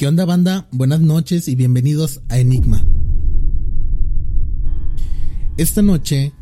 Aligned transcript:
¿Qué 0.00 0.06
onda 0.06 0.24
banda? 0.24 0.68
Buenas 0.70 1.00
noches 1.00 1.48
y 1.48 1.56
bienvenidos 1.56 2.20
a 2.28 2.38
Enigma. 2.38 2.86
Esta 5.56 5.82
noche 5.82 6.32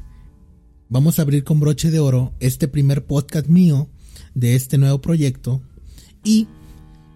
vamos 0.91 1.19
a 1.19 1.23
abrir 1.23 1.43
con 1.43 1.59
broche 1.59 1.91
de 1.91 1.99
oro 1.99 2.35
este 2.39 2.69
primer 2.69 3.07
podcast 3.07 3.47
mío 3.47 3.89
de 4.35 4.57
este 4.57 4.77
nuevo 4.77 5.01
proyecto 5.01 5.63
y 6.23 6.49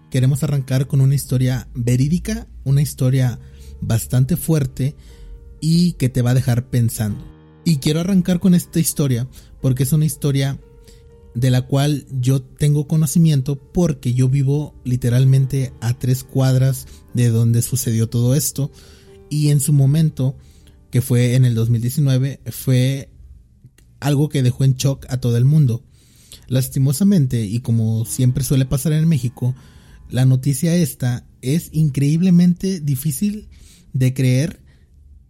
queremos 0.09 0.41
arrancar 0.41 0.87
con 0.87 1.01
una 1.01 1.13
historia 1.13 1.67
verídica, 1.75 2.47
una 2.63 2.81
historia 2.81 3.37
bastante 3.79 4.35
fuerte 4.35 4.95
y 5.59 5.91
que 5.93 6.09
te 6.09 6.23
va 6.23 6.31
a 6.31 6.33
dejar 6.33 6.71
pensando. 6.71 7.23
Y 7.65 7.77
quiero 7.77 7.99
arrancar 7.99 8.39
con 8.39 8.55
esta 8.55 8.79
historia 8.79 9.27
porque 9.61 9.83
es 9.83 9.93
una 9.93 10.05
historia 10.05 10.59
de 11.33 11.49
la 11.49 11.61
cual 11.61 12.05
yo 12.11 12.41
tengo 12.41 12.87
conocimiento 12.87 13.57
porque 13.57 14.13
yo 14.13 14.29
vivo 14.29 14.75
literalmente 14.83 15.73
a 15.81 15.97
tres 15.97 16.23
cuadras 16.23 16.87
de 17.13 17.29
donde 17.29 17.61
sucedió 17.61 18.07
todo 18.09 18.35
esto. 18.35 18.71
Y 19.29 19.49
en 19.49 19.59
su 19.59 19.73
momento 19.73 20.35
que 20.89 21.01
fue 21.01 21.35
en 21.35 21.45
el 21.45 21.55
2019 21.55 22.41
fue 22.51 23.09
algo 23.99 24.29
que 24.29 24.43
dejó 24.43 24.63
en 24.63 24.75
shock 24.75 25.05
a 25.09 25.17
todo 25.17 25.37
el 25.37 25.45
mundo. 25.45 25.83
Lastimosamente 26.47 27.45
y 27.45 27.59
como 27.59 28.05
siempre 28.05 28.43
suele 28.43 28.65
pasar 28.65 28.93
en 28.93 29.07
México 29.07 29.55
la 30.11 30.25
noticia 30.25 30.75
esta 30.75 31.25
es 31.41 31.69
increíblemente 31.71 32.81
difícil 32.81 33.47
de 33.93 34.13
creer 34.13 34.59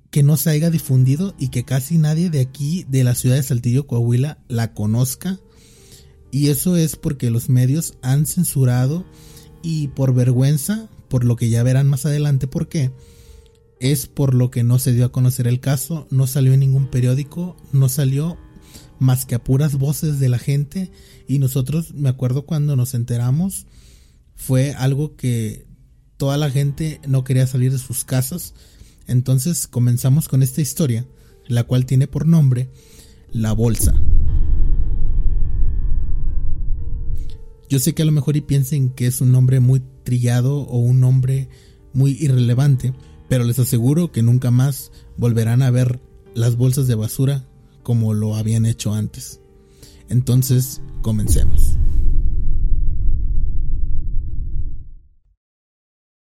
que 0.10 0.24
no 0.24 0.38
se 0.38 0.50
haya 0.50 0.72
difundido 0.72 1.36
y 1.38 1.50
que 1.50 1.64
casi 1.64 2.00
nadie 2.00 2.32
de 2.32 2.42
aquí 2.42 2.86
de 2.90 3.04
la 3.04 3.14
ciudad 3.14 3.36
de 3.36 3.44
Saltillo 3.44 3.86
Coahuila 3.86 4.40
la 4.48 4.74
conozca 4.74 5.40
y 6.32 6.50
eso 6.50 6.76
es 6.78 6.96
porque 6.96 7.30
los 7.30 7.50
medios 7.50 7.96
han 8.02 8.26
censurado 8.26 9.06
y 9.62 9.90
por 9.90 10.14
vergüenza, 10.14 10.90
por 11.10 11.24
lo 11.26 11.36
que 11.36 11.50
ya 11.50 11.62
verán 11.64 11.90
más 11.90 12.06
adelante 12.06 12.48
por 12.48 12.70
qué, 12.70 12.92
es 13.80 14.08
por 14.08 14.34
lo 14.34 14.52
que 14.52 14.64
no 14.64 14.80
se 14.80 14.94
dio 14.94 15.06
a 15.06 15.12
conocer 15.12 15.48
el 15.48 15.60
caso, 15.60 16.08
no 16.10 16.28
salió 16.28 16.54
en 16.54 16.62
ningún 16.62 16.88
periódico, 16.88 17.58
no 17.74 17.90
salió 17.90 18.38
más 19.00 19.26
que 19.26 19.36
a 19.36 19.44
puras 19.44 19.76
voces 19.76 20.20
de 20.20 20.30
la 20.30 20.38
gente 20.38 20.92
y 21.28 21.40
nosotros, 21.40 21.94
me 21.94 22.10
acuerdo 22.10 22.46
cuando 22.46 22.76
nos 22.76 22.94
enteramos, 22.94 23.66
fue 24.36 24.74
algo 24.74 25.16
que 25.16 25.66
toda 26.18 26.38
la 26.38 26.52
gente 26.52 27.02
no 27.08 27.24
quería 27.24 27.48
salir 27.48 27.72
de 27.72 27.80
sus 27.80 28.06
casas. 28.06 28.54
Entonces 29.08 29.66
comenzamos 29.68 30.28
con 30.28 30.44
esta 30.44 30.62
historia, 30.62 31.08
la 31.48 31.64
cual 31.64 31.88
tiene 31.88 32.08
por 32.08 32.28
nombre 32.28 32.70
La 33.32 33.54
Bolsa. 33.54 34.00
Yo 37.72 37.80
sé 37.80 37.94
que 37.94 38.02
a 38.02 38.06
lo 38.06 38.12
mejor 38.12 38.36
y 38.36 38.42
piensen 38.42 38.90
que 38.90 39.08
es 39.08 39.22
un 39.22 39.32
nombre 39.32 39.62
muy 39.62 39.82
trillado 40.04 40.58
o 40.58 40.80
un 40.80 41.00
nombre 41.00 41.48
muy 41.94 42.18
irrelevante, 42.20 42.94
pero 43.30 43.46
les 43.46 43.60
aseguro 43.60 44.12
que 44.12 44.22
nunca 44.22 44.52
más 44.52 44.92
volverán 45.16 45.62
a 45.62 45.72
ver 45.72 46.02
las 46.36 46.58
bolsas 46.58 46.88
de 46.88 46.96
basura 46.96 47.46
como 47.82 48.14
lo 48.14 48.36
habían 48.36 48.66
hecho 48.66 48.94
antes. 48.94 49.40
Entonces, 50.10 50.82
comencemos. 51.02 51.78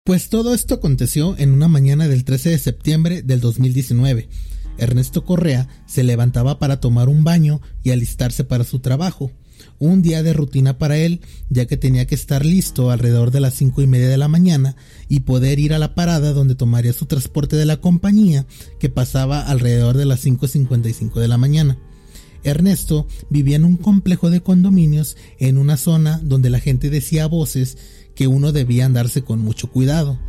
Pues 0.05 0.29
todo 0.29 0.55
esto 0.55 0.73
aconteció 0.73 1.37
en 1.37 1.51
una 1.51 1.67
mañana 1.67 2.07
del 2.07 2.23
13 2.23 2.49
de 2.49 2.57
septiembre 2.57 3.21
del 3.21 3.41
2019. 3.41 4.27
Ernesto 4.79 5.23
Correa 5.23 5.67
se 5.85 6.03
levantaba 6.03 6.57
para 6.57 6.79
tomar 6.79 7.09
un 7.09 7.23
baño 7.23 7.61
y 7.83 7.91
alistarse 7.91 8.43
para 8.43 8.63
su 8.63 8.79
trabajo 8.79 9.31
un 9.79 10.01
día 10.01 10.23
de 10.23 10.33
rutina 10.33 10.77
para 10.77 10.97
él, 10.97 11.21
ya 11.49 11.65
que 11.65 11.77
tenía 11.77 12.07
que 12.07 12.15
estar 12.15 12.45
listo 12.45 12.91
alrededor 12.91 13.31
de 13.31 13.39
las 13.39 13.53
cinco 13.53 13.81
y 13.81 13.87
media 13.87 14.09
de 14.09 14.17
la 14.17 14.27
mañana 14.27 14.75
y 15.07 15.21
poder 15.21 15.59
ir 15.59 15.73
a 15.73 15.79
la 15.79 15.95
parada 15.95 16.33
donde 16.33 16.55
tomaría 16.55 16.93
su 16.93 17.05
transporte 17.05 17.55
de 17.55 17.65
la 17.65 17.77
compañía, 17.77 18.45
que 18.79 18.89
pasaba 18.89 19.41
alrededor 19.41 19.97
de 19.97 20.05
las 20.05 20.25
5.55 20.25 21.19
de 21.19 21.27
la 21.27 21.37
mañana. 21.37 21.77
Ernesto 22.43 23.07
vivía 23.29 23.57
en 23.57 23.65
un 23.65 23.77
complejo 23.77 24.29
de 24.29 24.41
condominios 24.41 25.17
en 25.39 25.57
una 25.57 25.77
zona 25.77 26.19
donde 26.23 26.49
la 26.49 26.59
gente 26.59 26.89
decía 26.89 27.25
a 27.25 27.27
voces 27.27 27.77
que 28.15 28.27
uno 28.27 28.51
debía 28.51 28.85
andarse 28.85 29.21
con 29.21 29.39
mucho 29.39 29.69
cuidado. 29.69 30.19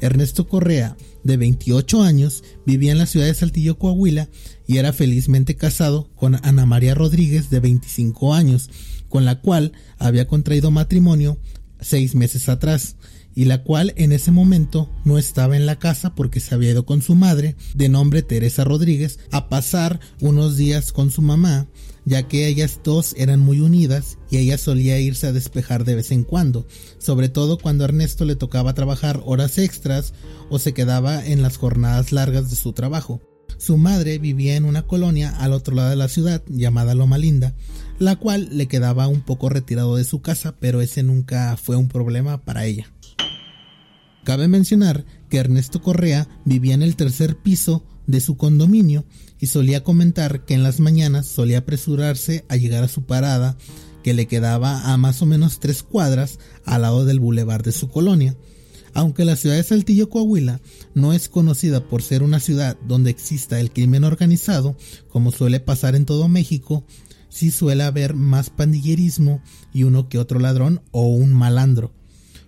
Ernesto 0.00 0.46
Correa, 0.46 0.96
de 1.22 1.36
28 1.36 2.02
años, 2.02 2.44
vivía 2.66 2.92
en 2.92 2.98
la 2.98 3.06
ciudad 3.06 3.26
de 3.26 3.34
Saltillo, 3.34 3.78
Coahuila, 3.78 4.28
y 4.66 4.78
era 4.78 4.92
felizmente 4.92 5.56
casado 5.56 6.10
con 6.14 6.34
Ana 6.44 6.66
María 6.66 6.94
Rodríguez, 6.94 7.50
de 7.50 7.60
25 7.60 8.34
años, 8.34 8.68
con 9.08 9.24
la 9.24 9.40
cual 9.40 9.72
había 9.98 10.26
contraído 10.26 10.70
matrimonio 10.70 11.38
seis 11.80 12.14
meses 12.14 12.48
atrás, 12.48 12.96
y 13.34 13.44
la 13.44 13.62
cual 13.62 13.92
en 13.96 14.12
ese 14.12 14.30
momento 14.30 14.90
no 15.04 15.18
estaba 15.18 15.56
en 15.56 15.66
la 15.66 15.78
casa 15.78 16.14
porque 16.14 16.40
se 16.40 16.54
había 16.54 16.70
ido 16.70 16.86
con 16.86 17.02
su 17.02 17.14
madre, 17.14 17.54
de 17.74 17.90
nombre 17.90 18.22
Teresa 18.22 18.64
Rodríguez, 18.64 19.18
a 19.30 19.50
pasar 19.50 20.00
unos 20.20 20.56
días 20.56 20.90
con 20.90 21.10
su 21.10 21.20
mamá, 21.20 21.68
ya 22.06 22.22
que 22.28 22.46
ellas 22.46 22.80
dos 22.82 23.14
eran 23.18 23.40
muy 23.40 23.60
unidas 23.60 24.16
y 24.30 24.38
ella 24.38 24.56
solía 24.56 24.98
irse 25.00 25.26
a 25.26 25.32
despejar 25.32 25.84
de 25.84 25.96
vez 25.96 26.12
en 26.12 26.24
cuando, 26.24 26.66
sobre 26.98 27.28
todo 27.28 27.58
cuando 27.58 27.84
a 27.84 27.88
Ernesto 27.88 28.24
le 28.24 28.36
tocaba 28.36 28.72
trabajar 28.72 29.20
horas 29.26 29.58
extras 29.58 30.14
o 30.48 30.58
se 30.58 30.72
quedaba 30.72 31.24
en 31.24 31.42
las 31.42 31.58
jornadas 31.58 32.12
largas 32.12 32.48
de 32.48 32.56
su 32.56 32.72
trabajo. 32.72 33.20
Su 33.58 33.76
madre 33.76 34.18
vivía 34.18 34.56
en 34.56 34.64
una 34.64 34.86
colonia 34.86 35.36
al 35.38 35.52
otro 35.52 35.74
lado 35.74 35.90
de 35.90 35.96
la 35.96 36.08
ciudad 36.08 36.42
llamada 36.48 36.94
Loma 36.94 37.18
Linda, 37.18 37.54
la 37.98 38.16
cual 38.16 38.48
le 38.52 38.66
quedaba 38.66 39.08
un 39.08 39.20
poco 39.20 39.48
retirado 39.48 39.96
de 39.96 40.04
su 40.04 40.20
casa, 40.20 40.54
pero 40.58 40.80
ese 40.80 41.02
nunca 41.02 41.56
fue 41.56 41.76
un 41.76 41.88
problema 41.88 42.44
para 42.44 42.64
ella. 42.64 42.92
Cabe 44.24 44.48
mencionar 44.48 45.04
que 45.30 45.38
Ernesto 45.38 45.80
Correa 45.80 46.28
vivía 46.44 46.74
en 46.74 46.82
el 46.82 46.96
tercer 46.96 47.36
piso 47.36 47.84
de 48.06 48.20
su 48.20 48.36
condominio 48.36 49.04
y 49.38 49.46
solía 49.46 49.84
comentar 49.84 50.44
que 50.44 50.54
en 50.54 50.62
las 50.62 50.80
mañanas 50.80 51.26
solía 51.26 51.58
apresurarse 51.58 52.44
a 52.48 52.56
llegar 52.56 52.82
a 52.84 52.88
su 52.88 53.04
parada 53.04 53.56
que 54.02 54.14
le 54.14 54.26
quedaba 54.26 54.92
a 54.92 54.96
más 54.96 55.22
o 55.22 55.26
menos 55.26 55.58
tres 55.58 55.82
cuadras 55.82 56.38
al 56.64 56.82
lado 56.82 57.04
del 57.04 57.20
bulevar 57.20 57.62
de 57.62 57.72
su 57.72 57.88
colonia. 57.88 58.36
Aunque 58.94 59.24
la 59.24 59.36
ciudad 59.36 59.56
de 59.56 59.62
Saltillo, 59.62 60.08
Coahuila, 60.08 60.60
no 60.94 61.12
es 61.12 61.28
conocida 61.28 61.86
por 61.86 62.02
ser 62.02 62.22
una 62.22 62.40
ciudad 62.40 62.78
donde 62.86 63.10
exista 63.10 63.60
el 63.60 63.70
crimen 63.70 64.04
organizado, 64.04 64.76
como 65.08 65.32
suele 65.32 65.60
pasar 65.60 65.94
en 65.96 66.06
todo 66.06 66.28
México, 66.28 66.84
sí 67.36 67.50
suele 67.50 67.82
haber 67.82 68.14
más 68.14 68.48
pandillerismo 68.48 69.42
y 69.74 69.82
uno 69.82 70.08
que 70.08 70.18
otro 70.18 70.40
ladrón 70.40 70.80
o 70.90 71.06
un 71.08 71.34
malandro 71.34 71.92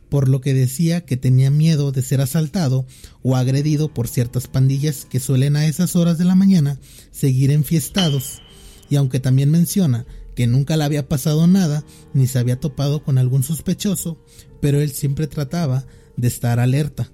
por 0.09 0.31
lo 0.31 0.41
que 0.41 0.55
decía 0.55 1.05
que 1.05 1.19
tenía 1.19 1.51
miedo 1.51 1.93
de 1.93 2.01
ser 2.01 2.23
asaltado 2.23 2.87
o 3.23 3.37
agredido 3.37 3.93
por 3.93 4.09
ciertas 4.09 4.49
pandillas 4.49 5.05
que 5.05 5.21
suelen 5.21 5.57
a 5.57 5.67
esas 5.67 5.97
horas 5.97 6.17
de 6.17 6.25
la 6.25 6.35
mañana 6.35 6.79
seguir 7.11 7.51
enfiestados, 7.51 8.41
y 8.89 8.97
aunque 8.97 9.21
también 9.21 9.51
menciona 9.51 10.07
que 10.35 10.47
nunca 10.47 10.79
le 10.79 10.85
había 10.85 11.07
pasado 11.07 11.47
nada 11.47 11.85
ni 12.15 12.27
se 12.27 12.39
había 12.39 12.59
topado 12.59 13.03
con 13.03 13.19
algún 13.19 13.43
sospechoso, 13.43 14.25
pero 14.63 14.81
él 14.81 14.93
siempre 14.93 15.27
trataba 15.27 15.85
de 16.17 16.29
estar 16.29 16.59
alerta. 16.61 17.13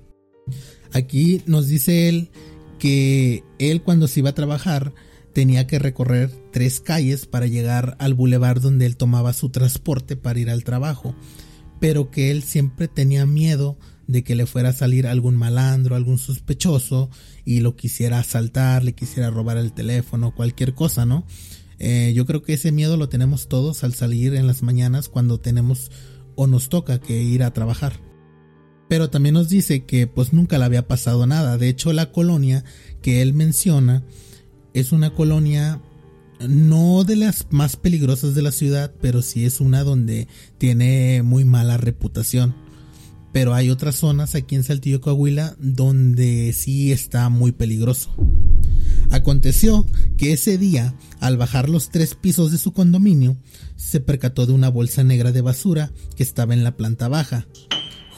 Aquí 0.92 1.42
nos 1.46 1.66
dice 1.66 2.08
él 2.08 2.30
que 2.78 3.42
él 3.58 3.82
cuando 3.82 4.06
se 4.06 4.20
iba 4.20 4.30
a 4.30 4.34
trabajar 4.34 4.94
tenía 5.34 5.66
que 5.66 5.78
recorrer 5.78 6.30
tres 6.52 6.80
calles 6.80 7.26
para 7.26 7.46
llegar 7.46 7.96
al 7.98 8.14
bulevar 8.14 8.60
donde 8.60 8.86
él 8.86 8.96
tomaba 8.96 9.32
su 9.32 9.50
transporte 9.50 10.16
para 10.16 10.38
ir 10.38 10.50
al 10.50 10.64
trabajo 10.64 11.14
pero 11.84 12.10
que 12.10 12.30
él 12.30 12.42
siempre 12.42 12.88
tenía 12.88 13.26
miedo 13.26 13.76
de 14.06 14.24
que 14.24 14.34
le 14.34 14.46
fuera 14.46 14.70
a 14.70 14.72
salir 14.72 15.06
algún 15.06 15.36
malandro, 15.36 15.96
algún 15.96 16.16
sospechoso 16.16 17.10
y 17.44 17.60
lo 17.60 17.76
quisiera 17.76 18.18
asaltar, 18.18 18.84
le 18.84 18.94
quisiera 18.94 19.30
robar 19.30 19.58
el 19.58 19.74
teléfono, 19.74 20.34
cualquier 20.34 20.72
cosa, 20.74 21.04
¿no? 21.04 21.26
Eh, 21.78 22.12
yo 22.14 22.24
creo 22.24 22.42
que 22.42 22.54
ese 22.54 22.72
miedo 22.72 22.96
lo 22.96 23.10
tenemos 23.10 23.48
todos 23.48 23.84
al 23.84 23.92
salir 23.92 24.34
en 24.34 24.46
las 24.46 24.62
mañanas 24.62 25.10
cuando 25.10 25.40
tenemos 25.40 25.90
o 26.36 26.46
nos 26.46 26.70
toca 26.70 27.00
que 27.00 27.22
ir 27.22 27.42
a 27.42 27.52
trabajar. 27.52 28.00
Pero 28.88 29.10
también 29.10 29.34
nos 29.34 29.50
dice 29.50 29.84
que 29.84 30.06
pues 30.06 30.32
nunca 30.32 30.58
le 30.58 30.64
había 30.64 30.86
pasado 30.86 31.26
nada. 31.26 31.58
De 31.58 31.68
hecho, 31.68 31.92
la 31.92 32.12
colonia 32.12 32.64
que 33.02 33.20
él 33.20 33.34
menciona 33.34 34.04
es 34.74 34.92
una 34.92 35.10
colonia 35.10 35.80
no 36.40 37.04
de 37.04 37.16
las 37.16 37.46
más 37.50 37.76
peligrosas 37.76 38.34
de 38.34 38.42
la 38.42 38.52
ciudad, 38.52 38.92
pero 39.00 39.22
sí 39.22 39.44
es 39.44 39.60
una 39.60 39.84
donde 39.84 40.28
tiene 40.58 41.22
muy 41.22 41.44
mala 41.44 41.76
reputación. 41.76 42.54
Pero 43.32 43.54
hay 43.54 43.70
otras 43.70 43.96
zonas 43.96 44.34
aquí 44.34 44.54
en 44.54 44.62
Saltillo, 44.62 45.00
Coahuila, 45.00 45.56
donde 45.58 46.52
sí 46.52 46.92
está 46.92 47.28
muy 47.28 47.52
peligroso. 47.52 48.14
Aconteció 49.10 49.86
que 50.16 50.32
ese 50.32 50.58
día, 50.58 50.94
al 51.20 51.36
bajar 51.36 51.68
los 51.68 51.90
tres 51.90 52.14
pisos 52.14 52.52
de 52.52 52.58
su 52.58 52.72
condominio, 52.72 53.36
se 53.76 54.00
percató 54.00 54.46
de 54.46 54.52
una 54.52 54.68
bolsa 54.68 55.02
negra 55.02 55.32
de 55.32 55.40
basura 55.40 55.92
que 56.16 56.22
estaba 56.22 56.54
en 56.54 56.64
la 56.64 56.76
planta 56.76 57.08
baja, 57.08 57.46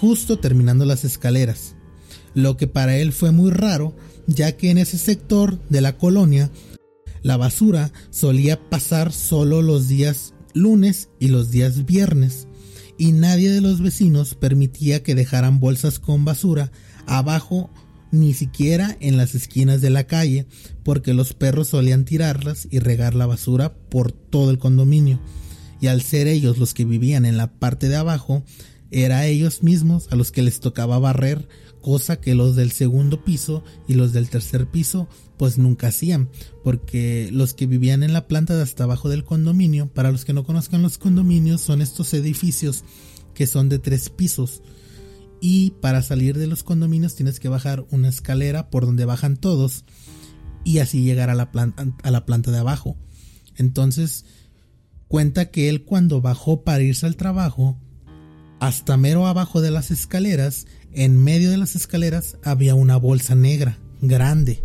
justo 0.00 0.38
terminando 0.38 0.84
las 0.84 1.04
escaleras. 1.04 1.76
Lo 2.34 2.58
que 2.58 2.66
para 2.66 2.96
él 2.98 3.12
fue 3.12 3.30
muy 3.30 3.50
raro, 3.50 3.96
ya 4.26 4.56
que 4.56 4.70
en 4.70 4.78
ese 4.78 4.98
sector 4.98 5.60
de 5.68 5.80
la 5.80 5.96
colonia 5.96 6.50
la 7.22 7.36
basura 7.36 7.92
solía 8.10 8.68
pasar 8.68 9.12
solo 9.12 9.62
los 9.62 9.88
días 9.88 10.34
lunes 10.54 11.08
y 11.18 11.28
los 11.28 11.50
días 11.50 11.86
viernes 11.86 12.46
y 12.98 13.12
nadie 13.12 13.50
de 13.50 13.60
los 13.60 13.80
vecinos 13.80 14.34
permitía 14.34 15.02
que 15.02 15.14
dejaran 15.14 15.60
bolsas 15.60 15.98
con 15.98 16.24
basura 16.24 16.70
abajo 17.06 17.70
ni 18.10 18.34
siquiera 18.34 18.96
en 19.00 19.16
las 19.16 19.34
esquinas 19.34 19.80
de 19.80 19.90
la 19.90 20.04
calle, 20.04 20.46
porque 20.84 21.12
los 21.12 21.34
perros 21.34 21.68
solían 21.68 22.04
tirarlas 22.04 22.66
y 22.70 22.78
regar 22.78 23.14
la 23.14 23.26
basura 23.26 23.74
por 23.74 24.12
todo 24.12 24.50
el 24.50 24.58
condominio. 24.58 25.20
Y 25.80 25.88
al 25.88 26.02
ser 26.02 26.26
ellos 26.26 26.58
los 26.58 26.72
que 26.72 26.84
vivían 26.84 27.26
en 27.26 27.36
la 27.36 27.52
parte 27.52 27.88
de 27.88 27.96
abajo, 27.96 28.44
era 28.90 29.26
ellos 29.26 29.62
mismos 29.62 30.08
a 30.10 30.16
los 30.16 30.30
que 30.30 30.42
les 30.42 30.60
tocaba 30.60 30.98
barrer, 30.98 31.48
cosa 31.86 32.20
que 32.20 32.34
los 32.34 32.56
del 32.56 32.72
segundo 32.72 33.22
piso 33.22 33.62
y 33.86 33.94
los 33.94 34.12
del 34.12 34.28
tercer 34.28 34.66
piso 34.66 35.06
pues 35.36 35.56
nunca 35.56 35.86
hacían, 35.86 36.28
porque 36.64 37.28
los 37.30 37.54
que 37.54 37.68
vivían 37.68 38.02
en 38.02 38.12
la 38.12 38.26
planta 38.26 38.56
de 38.56 38.64
hasta 38.64 38.82
abajo 38.82 39.08
del 39.08 39.22
condominio, 39.22 39.86
para 39.94 40.10
los 40.10 40.24
que 40.24 40.32
no 40.32 40.42
conozcan 40.42 40.82
los 40.82 40.98
condominios, 40.98 41.60
son 41.60 41.80
estos 41.82 42.12
edificios 42.12 42.82
que 43.34 43.46
son 43.46 43.68
de 43.68 43.78
tres 43.78 44.10
pisos. 44.10 44.62
Y 45.40 45.74
para 45.80 46.02
salir 46.02 46.36
de 46.36 46.48
los 46.48 46.64
condominios 46.64 47.14
tienes 47.14 47.38
que 47.38 47.48
bajar 47.48 47.86
una 47.92 48.08
escalera 48.08 48.68
por 48.68 48.84
donde 48.84 49.04
bajan 49.04 49.36
todos 49.36 49.84
y 50.64 50.80
así 50.80 51.04
llegar 51.04 51.30
a 51.30 51.36
la 51.36 51.52
planta, 51.52 51.86
a 52.02 52.10
la 52.10 52.26
planta 52.26 52.50
de 52.50 52.58
abajo. 52.58 52.96
Entonces, 53.54 54.24
cuenta 55.06 55.52
que 55.52 55.68
él 55.68 55.84
cuando 55.84 56.20
bajó 56.20 56.64
para 56.64 56.82
irse 56.82 57.06
al 57.06 57.14
trabajo, 57.14 57.78
hasta 58.58 58.96
mero 58.96 59.28
abajo 59.28 59.60
de 59.60 59.70
las 59.70 59.92
escaleras, 59.92 60.66
en 60.96 61.22
medio 61.22 61.50
de 61.50 61.58
las 61.58 61.76
escaleras 61.76 62.38
había 62.42 62.74
una 62.74 62.96
bolsa 62.96 63.34
negra, 63.34 63.78
grande. 64.00 64.62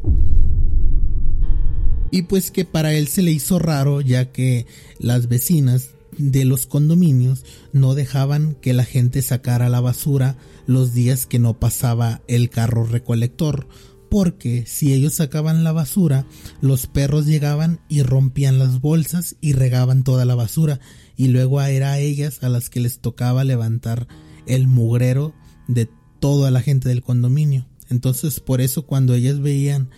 Y 2.10 2.24
pues 2.24 2.51
que 2.51 2.63
para 2.63 2.94
él 2.94 3.10
se 3.10 3.22
le 3.22 3.31
hizo 3.31 3.60
raro 3.60 4.00
ya 4.00 4.31
que 4.31 4.66
las 4.98 5.28
vecinas 5.28 5.89
de 6.18 6.45
los 6.45 6.68
condominios 6.68 7.44
no 7.74 7.95
dejaban 7.95 8.56
que 8.56 8.74
la 8.74 8.86
gente 8.86 9.22
sacara 9.22 9.68
la 9.68 9.81
basura 9.81 10.38
los 10.68 10.94
días 10.94 11.25
que 11.25 11.38
no 11.38 11.60
pasaba 11.60 12.22
el 12.28 12.50
carro 12.50 12.86
recolector, 12.86 13.68
porque 14.10 14.66
si 14.66 14.94
ellos 14.94 15.16
sacaban 15.16 15.66
la 15.66 15.74
basura, 15.74 16.25
los 16.62 16.88
perros 16.88 17.25
llegaban 17.25 17.81
y 17.89 18.04
rompían 18.04 18.57
las 18.57 18.80
bolsas 18.80 19.36
y 19.42 19.51
regaban 19.51 20.04
toda 20.04 20.24
la 20.24 20.36
basura, 20.36 20.80
y 21.18 21.27
luego 21.27 21.62
era 21.62 21.92
a 21.92 22.00
ellas 22.00 22.42
a 22.42 22.48
las 22.48 22.69
que 22.69 22.80
les 22.80 23.00
tocaba 23.00 23.44
levantar 23.44 24.07
el 24.48 24.68
mugrero 24.68 25.34
de 25.68 25.89
toda 26.21 26.51
la 26.51 26.62
gente 26.62 26.88
del 26.88 27.01
condominio. 27.01 27.68
Entonces 27.89 28.39
por 28.39 28.62
eso 28.62 28.83
cuando 28.85 29.13
ellas 29.13 29.41
veían 29.41 29.89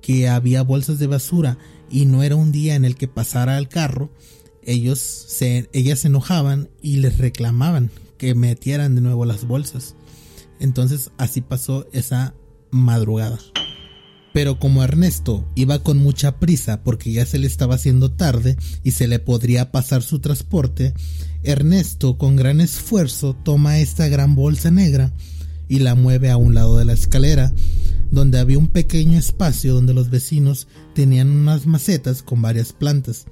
que 0.00 0.28
había 0.28 0.62
bolsas 0.62 1.00
de 1.00 1.08
basura 1.08 1.58
y 1.90 2.06
no 2.06 2.22
era 2.22 2.36
un 2.36 2.52
día 2.52 2.76
en 2.76 2.84
el 2.84 2.94
que 2.94 3.08
pasara 3.08 3.58
el 3.58 3.66
carro, 3.66 4.12
ellos 4.62 5.00
se, 5.00 5.68
ellas 5.72 6.00
se 6.00 6.08
enojaban 6.08 6.70
y 6.80 6.98
les 6.98 7.18
reclamaban 7.18 7.90
que 8.16 8.36
metieran 8.36 8.94
de 8.94 9.00
nuevo 9.00 9.24
las 9.24 9.46
bolsas. 9.46 9.96
Entonces 10.60 11.10
así 11.16 11.40
pasó 11.40 11.88
esa 11.92 12.34
madrugada. 12.70 13.38
Pero 14.32 14.60
como 14.60 14.84
Ernesto 14.84 15.50
iba 15.56 15.80
con 15.80 15.98
mucha 15.98 16.38
prisa 16.38 16.84
porque 16.84 17.12
ya 17.12 17.26
se 17.26 17.38
le 17.38 17.46
estaba 17.46 17.74
haciendo 17.74 18.12
tarde 18.12 18.56
y 18.84 18.92
se 18.92 19.08
le 19.08 19.18
podría 19.18 19.72
pasar 19.72 20.02
su 20.02 20.20
transporte, 20.20 20.94
Ernesto 21.42 22.18
con 22.18 22.36
gran 22.36 22.60
esfuerzo 22.60 23.34
toma 23.34 23.78
esta 23.78 24.08
gran 24.08 24.34
bolsa 24.34 24.70
negra 24.70 25.12
y 25.68 25.78
la 25.78 25.94
mueve 25.94 26.30
a 26.30 26.36
un 26.36 26.54
lado 26.54 26.76
de 26.76 26.84
la 26.84 26.92
escalera, 26.92 27.52
donde 28.10 28.38
había 28.38 28.58
un 28.58 28.68
pequeño 28.68 29.18
espacio 29.18 29.72
donde 29.72 29.94
los 29.94 30.10
vecinos 30.10 30.68
tenían 30.94 31.30
unas 31.30 31.66
macetas 31.66 32.22
con 32.22 32.42
varias 32.42 32.72
plantas. 32.72 33.26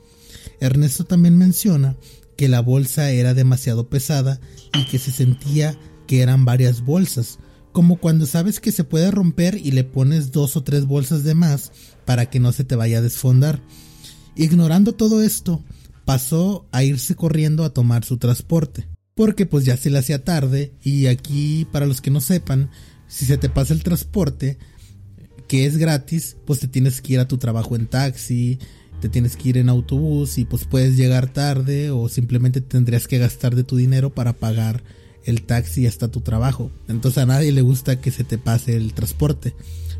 Ernesto 0.60 1.04
también 1.04 1.36
menciona 1.36 1.96
que 2.36 2.48
la 2.48 2.60
bolsa 2.60 3.10
era 3.10 3.34
demasiado 3.34 3.88
pesada 3.88 4.40
y 4.72 4.84
que 4.86 4.98
se 4.98 5.10
sentía 5.10 5.78
que 6.06 6.22
eran 6.22 6.44
varias 6.44 6.80
bolsas, 6.82 7.38
como 7.72 7.96
cuando 7.96 8.24
sabes 8.24 8.60
que 8.60 8.72
se 8.72 8.84
puede 8.84 9.10
romper 9.10 9.60
y 9.62 9.72
le 9.72 9.84
pones 9.84 10.32
dos 10.32 10.56
o 10.56 10.62
tres 10.62 10.86
bolsas 10.86 11.24
de 11.24 11.34
más 11.34 11.72
para 12.06 12.30
que 12.30 12.40
no 12.40 12.52
se 12.52 12.64
te 12.64 12.76
vaya 12.76 12.98
a 12.98 13.02
desfondar. 13.02 13.60
Ignorando 14.36 14.94
todo 14.94 15.20
esto, 15.20 15.62
pasó 16.08 16.66
a 16.72 16.84
irse 16.84 17.16
corriendo 17.16 17.64
a 17.64 17.74
tomar 17.74 18.02
su 18.02 18.16
transporte, 18.16 18.88
porque 19.14 19.44
pues 19.44 19.66
ya 19.66 19.76
se 19.76 19.90
le 19.90 19.98
hacía 19.98 20.24
tarde 20.24 20.72
y 20.82 21.04
aquí 21.04 21.66
para 21.70 21.84
los 21.84 22.00
que 22.00 22.10
no 22.10 22.22
sepan, 22.22 22.70
si 23.08 23.26
se 23.26 23.36
te 23.36 23.50
pasa 23.50 23.74
el 23.74 23.82
transporte, 23.82 24.56
que 25.48 25.66
es 25.66 25.76
gratis, 25.76 26.38
pues 26.46 26.60
te 26.60 26.66
tienes 26.66 27.02
que 27.02 27.12
ir 27.12 27.20
a 27.20 27.28
tu 27.28 27.36
trabajo 27.36 27.76
en 27.76 27.86
taxi, 27.86 28.58
te 29.02 29.10
tienes 29.10 29.36
que 29.36 29.50
ir 29.50 29.58
en 29.58 29.68
autobús 29.68 30.38
y 30.38 30.46
pues 30.46 30.64
puedes 30.64 30.96
llegar 30.96 31.30
tarde 31.30 31.90
o 31.90 32.08
simplemente 32.08 32.62
tendrías 32.62 33.06
que 33.06 33.18
gastar 33.18 33.54
de 33.54 33.64
tu 33.64 33.76
dinero 33.76 34.14
para 34.14 34.32
pagar 34.32 34.82
el 35.26 35.42
taxi 35.42 35.86
hasta 35.86 36.08
tu 36.08 36.22
trabajo. 36.22 36.70
Entonces 36.88 37.22
a 37.22 37.26
nadie 37.26 37.52
le 37.52 37.60
gusta 37.60 38.00
que 38.00 38.12
se 38.12 38.24
te 38.24 38.38
pase 38.38 38.76
el 38.76 38.94
transporte. 38.94 39.52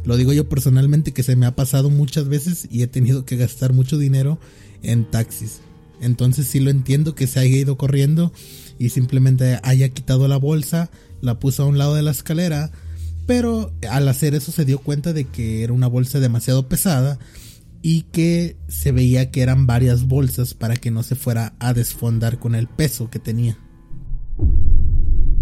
Lo 0.06 0.16
digo 0.16 0.32
yo 0.32 0.48
personalmente 0.48 1.12
que 1.12 1.22
se 1.22 1.36
me 1.36 1.44
ha 1.44 1.54
pasado 1.54 1.90
muchas 1.90 2.28
veces 2.28 2.66
y 2.70 2.80
he 2.80 2.86
tenido 2.86 3.26
que 3.26 3.36
gastar 3.36 3.74
mucho 3.74 3.98
dinero 3.98 4.38
en 4.82 5.04
taxis. 5.04 5.60
Entonces 6.00 6.46
sí 6.46 6.60
lo 6.60 6.70
entiendo 6.70 7.14
que 7.14 7.26
se 7.26 7.40
haya 7.40 7.56
ido 7.56 7.76
corriendo 7.76 8.32
y 8.78 8.90
simplemente 8.90 9.58
haya 9.62 9.88
quitado 9.88 10.28
la 10.28 10.36
bolsa, 10.36 10.90
la 11.20 11.38
puso 11.38 11.62
a 11.62 11.66
un 11.66 11.78
lado 11.78 11.94
de 11.94 12.02
la 12.02 12.12
escalera, 12.12 12.70
pero 13.26 13.72
al 13.90 14.08
hacer 14.08 14.34
eso 14.34 14.52
se 14.52 14.64
dio 14.64 14.78
cuenta 14.78 15.12
de 15.12 15.24
que 15.24 15.62
era 15.62 15.72
una 15.72 15.86
bolsa 15.86 16.20
demasiado 16.20 16.68
pesada 16.68 17.18
y 17.82 18.02
que 18.02 18.56
se 18.68 18.92
veía 18.92 19.30
que 19.30 19.42
eran 19.42 19.66
varias 19.66 20.06
bolsas 20.06 20.54
para 20.54 20.76
que 20.76 20.90
no 20.90 21.02
se 21.02 21.14
fuera 21.14 21.54
a 21.58 21.74
desfondar 21.74 22.38
con 22.38 22.54
el 22.54 22.68
peso 22.68 23.10
que 23.10 23.18
tenía. 23.18 23.58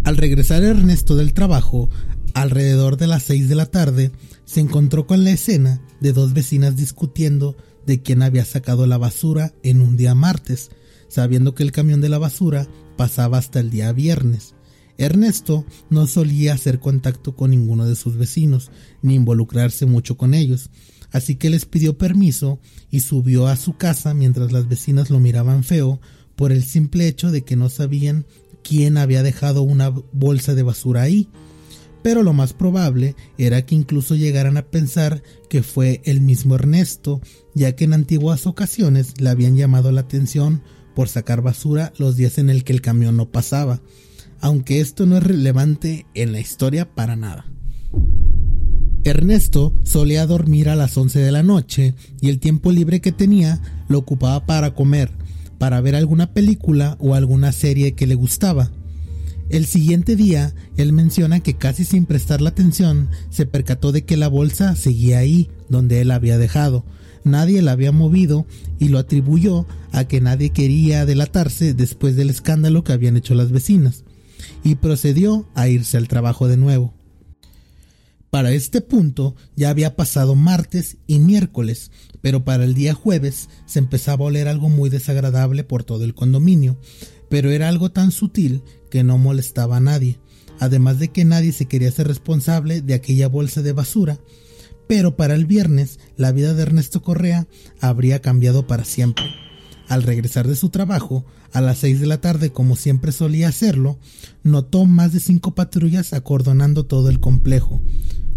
Al 0.05 0.17
regresar 0.17 0.63
Ernesto 0.63 1.17
del 1.17 1.33
trabajo, 1.33 1.91
alrededor 2.35 2.97
de 2.97 3.07
las 3.07 3.25
6 3.25 3.49
de 3.49 3.55
la 3.55 3.67
tarde, 3.67 4.13
se 4.45 4.61
encontró 4.61 5.07
con 5.07 5.25
la 5.25 5.31
escena 5.31 5.81
de 6.01 6.13
dos 6.13 6.33
vecinas 6.33 6.77
discutiendo 6.77 7.57
de 7.87 8.03
quién 8.03 8.23
había 8.23 8.45
sacado 8.45 8.87
la 8.87 8.99
basura 8.99 9.55
en 9.63 9.81
un 9.81 9.97
día 9.97 10.15
martes, 10.15 10.71
sabiendo 11.09 11.55
que 11.55 11.63
el 11.63 11.73
camión 11.73 12.01
de 12.01 12.09
la 12.09 12.19
basura 12.19 12.69
pasaba 12.97 13.39
hasta 13.39 13.61
el 13.61 13.71
día 13.71 13.93
viernes. 13.93 14.55
Ernesto 14.99 15.65
no 15.91 16.07
solía 16.07 16.55
hacer 16.55 16.81
contacto 16.81 17.37
con 17.37 17.51
ninguno 17.51 17.87
de 17.87 17.97
sus 17.97 18.17
vecinos, 18.17 18.71
ni 19.03 19.15
involucrarse 19.15 19.87
mucho 19.87 20.17
con 20.17 20.35
ellos, 20.35 20.71
así 21.13 21.37
que 21.37 21.51
les 21.51 21.67
pidió 21.67 21.99
permiso 21.99 22.59
y 22.91 23.01
subió 23.01 23.47
a 23.47 23.57
su 23.57 23.77
casa 23.77 24.15
mientras 24.15 24.53
las 24.53 24.69
vecinas 24.69 25.11
lo 25.11 25.21
miraban 25.21 25.65
feo 25.65 26.01
por 26.35 26.53
el 26.53 26.65
simple 26.65 27.09
hecho 27.09 27.31
de 27.31 27.43
que 27.43 27.57
no 27.57 27.69
sabían 27.69 28.27
quién 28.63 28.97
había 28.99 29.23
dejado 29.23 29.63
una 29.63 29.91
bolsa 29.91 30.55
de 30.55 30.63
basura 30.63 31.03
ahí. 31.03 31.29
Pero 32.07 32.23
lo 32.23 32.33
más 32.33 32.53
probable 32.53 33.17
era 33.37 33.67
que 33.67 33.75
incluso 33.75 34.15
llegaran 34.15 34.57
a 34.57 34.67
pensar 34.67 35.25
que 35.51 35.65
fue 35.65 36.03
el 36.05 36.21
mismo 36.21 36.55
Ernesto, 36.55 37.21
ya 37.53 37.75
que 37.75 37.83
en 37.83 37.95
antiguas 37.95 38.47
ocasiones 38.47 39.21
le 39.21 39.29
habían 39.29 39.57
llamado 39.57 39.91
la 39.91 40.03
atención 40.03 40.63
por 40.95 41.09
sacar 41.09 41.43
basura 41.43 41.93
los 41.99 42.15
días 42.15 42.39
en 42.39 42.49
el 42.49 42.63
que 42.63 42.73
el 42.73 42.81
camión 42.81 43.17
no 43.17 43.33
pasaba 43.33 43.81
aunque 44.41 44.81
esto 44.81 45.07
no 45.07 45.17
es 45.17 45.23
relevante 45.25 46.07
en 46.15 46.31
la 46.31 46.39
historia 46.39 46.95
para 46.95 47.17
nada. 47.17 47.47
Ernesto 49.03 49.73
solía 49.83 50.27
dormir 50.27 50.69
a 50.69 50.77
las 50.77 50.97
11 50.97 51.19
de 51.19 51.33
la 51.33 51.43
noche 51.43 51.95
y 52.21 52.29
el 52.29 52.39
tiempo 52.39 52.71
libre 52.71 53.01
que 53.01 53.11
tenía 53.11 53.61
lo 53.89 53.99
ocupaba 53.99 54.47
para 54.47 54.75
comer, 54.75 55.11
para 55.59 55.81
ver 55.81 55.97
alguna 55.97 56.33
película 56.33 56.97
o 57.01 57.15
alguna 57.15 57.51
serie 57.51 57.95
que 57.95 58.07
le 58.07 58.15
gustaba. 58.15 58.71
El 59.49 59.67
siguiente 59.67 60.17
día, 60.17 60.55
él 60.77 60.93
menciona 60.93 61.41
que 61.41 61.55
casi 61.55 61.85
sin 61.85 62.05
prestarle 62.07 62.49
atención, 62.49 63.11
se 63.31 63.47
percató 63.47 63.93
de 63.93 64.05
que 64.05 64.17
la 64.17 64.29
bolsa 64.29 64.75
seguía 64.75 65.19
ahí, 65.19 65.51
donde 65.69 66.01
él 66.01 66.11
había 66.11 66.37
dejado. 66.37 66.85
Nadie 67.23 67.63
la 67.63 67.73
había 67.73 67.93
movido 67.93 68.47
y 68.79 68.89
lo 68.89 68.99
atribuyó 68.99 69.67
a 69.93 70.05
que 70.05 70.21
nadie 70.21 70.51
quería 70.51 71.07
delatarse 71.07 71.75
después 71.75 72.17
del 72.17 72.31
escándalo 72.31 72.85
que 72.85 72.93
habían 72.93 73.17
hecho 73.17 73.35
las 73.35 73.51
vecinas 73.51 74.05
y 74.63 74.77
procedió 74.77 75.49
a 75.55 75.69
irse 75.69 75.97
al 75.97 76.09
trabajo 76.09 76.49
de 76.49 76.57
nuevo. 76.57 76.95
Para 78.31 78.53
este 78.53 78.81
punto 78.81 79.35
ya 79.55 79.71
había 79.71 79.97
pasado 79.97 80.35
martes 80.35 80.99
y 81.07 81.21
miércoles, 81.21 81.91
pero 82.21 82.45
para 82.45 82.65
el 82.65 82.75
día 82.75 82.93
jueves 82.93 83.49
se 83.67 83.79
empezaba 83.79 84.25
a 84.25 84.29
oler 84.29 84.49
algo 84.49 84.69
muy 84.69 84.91
desagradable 84.91 85.65
por 85.65 85.85
todo 85.85 86.05
el 86.05 86.15
condominio, 86.15 86.79
pero 87.29 87.51
era 87.51 87.69
algo 87.69 87.91
tan 87.91 88.11
sutil 88.11 88.63
que 88.91 89.05
no 89.05 89.19
molestaba 89.19 89.79
a 89.79 89.81
nadie, 89.81 90.19
además 90.59 90.99
de 90.99 91.09
que 91.09 91.25
nadie 91.25 91.53
se 91.53 91.67
quería 91.67 91.91
ser 91.91 92.09
responsable 92.09 92.83
de 92.83 92.95
aquella 92.95 93.29
bolsa 93.29 93.63
de 93.63 93.73
basura. 93.73 94.19
Pero 94.87 95.17
para 95.17 95.35
el 95.35 95.47
viernes 95.47 95.99
la 96.17 96.33
vida 96.33 96.55
de 96.55 96.63
Ernesto 96.63 97.03
Correa 97.03 97.47
habría 97.81 98.21
cambiado 98.21 98.67
para 98.67 98.85
siempre. 98.85 99.25
Al 99.89 100.03
regresar 100.03 100.49
de 100.49 100.57
su 100.57 100.71
trabajo, 100.71 101.25
a 101.53 101.61
las 101.61 101.79
seis 101.79 102.01
de 102.01 102.07
la 102.07 102.21
tarde, 102.21 102.51
como 102.51 102.77
siempre 102.77 103.13
solía 103.13 103.49
hacerlo, 103.49 103.99
notó 104.43 104.85
más 104.85 105.13
de 105.13 105.21
cinco 105.21 105.55
patrullas 105.55 106.13
acordonando 106.13 106.87
todo 106.87 107.09
el 107.09 107.21
complejo. 107.21 107.83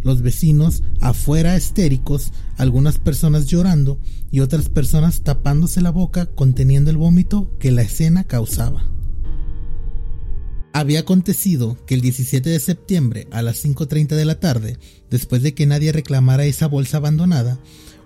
Los 0.03 0.22
vecinos 0.22 0.84
afuera 1.00 1.56
estéricos, 1.56 2.32
algunas 2.58 3.00
personas 3.00 3.48
llorando 3.48 4.00
y 4.32 4.39
otras 4.39 4.70
personas 4.70 5.22
tapándose 5.22 5.82
la 5.82 5.91
boca 5.91 6.25
conteniendo 6.27 6.89
el 6.89 6.98
vómito 6.98 7.58
que 7.60 7.72
la 7.72 7.82
escena 7.82 8.24
causaba. 8.24 8.86
Había 10.72 11.01
acontecido 11.01 11.77
que 11.86 11.96
el 11.96 12.01
17 12.01 12.50
de 12.50 12.60
septiembre 12.60 13.27
a 13.32 13.41
las 13.41 13.65
5.30 13.65 14.10
de 14.10 14.25
la 14.25 14.39
tarde, 14.39 14.77
después 15.10 15.41
de 15.41 15.53
que 15.53 15.65
nadie 15.65 15.91
reclamara 15.91 16.46
esa 16.46 16.68
bolsa 16.68 16.98
abandonada, 16.98 17.60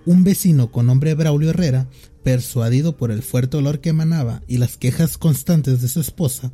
un 0.06 0.24
vecino 0.24 0.72
con 0.72 0.86
nombre 0.86 1.14
Braulio 1.14 1.50
Herrera, 1.50 1.88
persuadido 2.22 2.96
por 2.96 3.10
el 3.10 3.22
fuerte 3.22 3.58
olor 3.58 3.80
que 3.80 3.90
emanaba 3.90 4.42
y 4.48 4.56
las 4.56 4.76
quejas 4.76 5.18
constantes 5.18 5.82
de 5.82 5.88
su 5.88 6.00
esposa, 6.00 6.52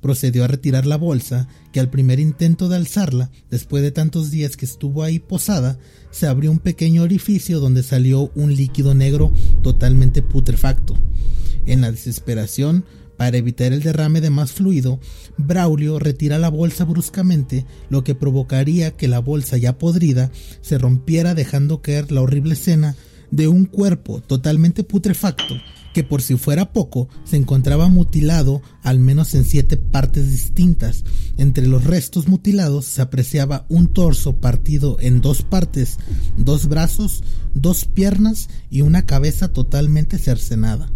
procedió 0.00 0.44
a 0.44 0.48
retirar 0.48 0.86
la 0.86 0.96
bolsa 0.96 1.48
que 1.72 1.80
al 1.80 1.90
primer 1.90 2.20
intento 2.20 2.68
de 2.68 2.76
alzarla, 2.76 3.30
después 3.50 3.82
de 3.82 3.92
tantos 3.92 4.30
días 4.30 4.56
que 4.56 4.64
estuvo 4.64 5.02
ahí 5.02 5.18
posada, 5.18 5.78
se 6.10 6.26
abrió 6.26 6.50
un 6.50 6.58
pequeño 6.58 7.02
orificio 7.02 7.60
donde 7.60 7.82
salió 7.82 8.30
un 8.34 8.54
líquido 8.54 8.94
negro 8.94 9.32
totalmente 9.62 10.22
putrefacto. 10.22 10.96
En 11.66 11.80
la 11.82 11.92
desesperación, 11.92 12.84
para 13.16 13.36
evitar 13.36 13.72
el 13.72 13.82
derrame 13.82 14.20
de 14.20 14.30
más 14.30 14.52
fluido, 14.52 14.98
Braulio 15.36 15.98
retira 15.98 16.38
la 16.38 16.48
bolsa 16.48 16.84
bruscamente, 16.84 17.66
lo 17.90 18.02
que 18.02 18.14
provocaría 18.14 18.96
que 18.96 19.08
la 19.08 19.18
bolsa 19.18 19.58
ya 19.58 19.76
podrida 19.76 20.30
se 20.62 20.78
rompiera 20.78 21.34
dejando 21.34 21.82
caer 21.82 22.10
la 22.10 22.22
horrible 22.22 22.54
escena 22.54 22.96
de 23.30 23.46
un 23.46 23.66
cuerpo 23.66 24.20
totalmente 24.22 24.84
putrefacto 24.84 25.54
que 25.92 26.04
por 26.04 26.22
si 26.22 26.36
fuera 26.36 26.72
poco 26.72 27.08
se 27.24 27.36
encontraba 27.36 27.88
mutilado 27.88 28.62
al 28.82 28.98
menos 28.98 29.34
en 29.34 29.44
siete 29.44 29.76
partes 29.76 30.30
distintas. 30.30 31.04
Entre 31.36 31.66
los 31.66 31.84
restos 31.84 32.28
mutilados 32.28 32.86
se 32.86 33.02
apreciaba 33.02 33.66
un 33.68 33.88
torso 33.88 34.36
partido 34.36 34.96
en 35.00 35.20
dos 35.20 35.42
partes, 35.42 35.98
dos 36.36 36.68
brazos, 36.68 37.22
dos 37.54 37.84
piernas 37.84 38.48
y 38.70 38.82
una 38.82 39.06
cabeza 39.06 39.52
totalmente 39.52 40.18
cercenada. 40.18 40.90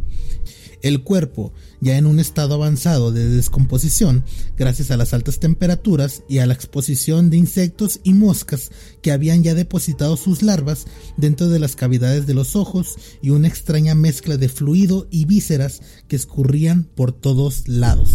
El 0.84 1.02
cuerpo, 1.02 1.54
ya 1.80 1.96
en 1.96 2.04
un 2.04 2.20
estado 2.20 2.56
avanzado 2.56 3.10
de 3.10 3.26
descomposición, 3.26 4.22
gracias 4.54 4.90
a 4.90 4.98
las 4.98 5.14
altas 5.14 5.40
temperaturas 5.40 6.24
y 6.28 6.40
a 6.40 6.46
la 6.46 6.52
exposición 6.52 7.30
de 7.30 7.38
insectos 7.38 8.00
y 8.04 8.12
moscas 8.12 8.70
que 9.00 9.10
habían 9.10 9.42
ya 9.42 9.54
depositado 9.54 10.18
sus 10.18 10.42
larvas 10.42 10.84
dentro 11.16 11.48
de 11.48 11.58
las 11.58 11.74
cavidades 11.74 12.26
de 12.26 12.34
los 12.34 12.54
ojos 12.54 12.98
y 13.22 13.30
una 13.30 13.48
extraña 13.48 13.94
mezcla 13.94 14.36
de 14.36 14.50
fluido 14.50 15.08
y 15.10 15.24
vísceras 15.24 15.80
que 16.06 16.16
escurrían 16.16 16.84
por 16.84 17.12
todos 17.12 17.66
lados. 17.66 18.10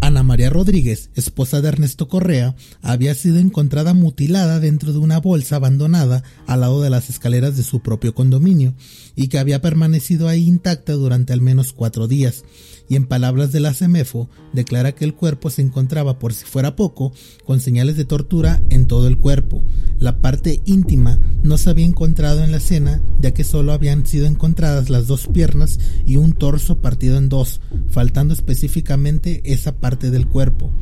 Ana 0.00 0.22
María 0.22 0.50
Rodríguez, 0.50 1.10
esposa 1.14 1.60
de 1.60 1.68
Ernesto 1.68 2.06
Correa, 2.06 2.54
había 2.82 3.14
sido 3.14 3.38
encontrada 3.38 3.94
mutilada 3.94 4.60
dentro 4.60 4.92
de 4.92 4.98
una 4.98 5.18
bolsa 5.18 5.56
abandonada 5.56 6.22
al 6.46 6.60
lado 6.60 6.82
de 6.82 6.90
las 6.90 7.08
escaleras 7.08 7.56
de 7.56 7.62
su 7.62 7.80
propio 7.80 8.14
condominio 8.14 8.74
y 9.16 9.28
que 9.28 9.38
había 9.38 9.62
permanecido 9.62 10.28
ahí 10.28 10.46
intacta 10.46 10.92
durante 10.92 11.32
al 11.32 11.40
menos 11.40 11.72
cuatro 11.72 12.08
días, 12.08 12.44
y 12.88 12.94
en 12.94 13.06
palabras 13.06 13.50
de 13.50 13.60
la 13.60 13.74
CEMEFO 13.74 14.28
declara 14.52 14.92
que 14.92 15.04
el 15.04 15.14
cuerpo 15.14 15.50
se 15.50 15.62
encontraba 15.62 16.18
por 16.18 16.34
si 16.34 16.44
fuera 16.44 16.76
poco 16.76 17.12
con 17.44 17.60
señales 17.60 17.96
de 17.96 18.04
tortura 18.04 18.62
en 18.70 18.86
todo 18.86 19.08
el 19.08 19.18
cuerpo. 19.18 19.64
La 19.98 20.20
parte 20.20 20.60
íntima 20.66 21.18
no 21.42 21.58
se 21.58 21.70
había 21.70 21.86
encontrado 21.86 22.44
en 22.44 22.52
la 22.52 22.58
escena 22.58 23.00
ya 23.18 23.32
que 23.32 23.44
solo 23.44 23.72
habían 23.72 24.06
sido 24.06 24.26
encontradas 24.26 24.90
las 24.90 25.06
dos 25.06 25.26
piernas 25.26 25.80
y 26.06 26.16
un 26.16 26.32
torso 26.32 26.80
partido 26.80 27.16
en 27.16 27.28
dos, 27.28 27.60
faltando 27.88 28.34
específicamente 28.34 29.40
esa 29.44 29.72
parte 29.72 29.85
del 29.94 30.26
cuerpo. 30.26 30.72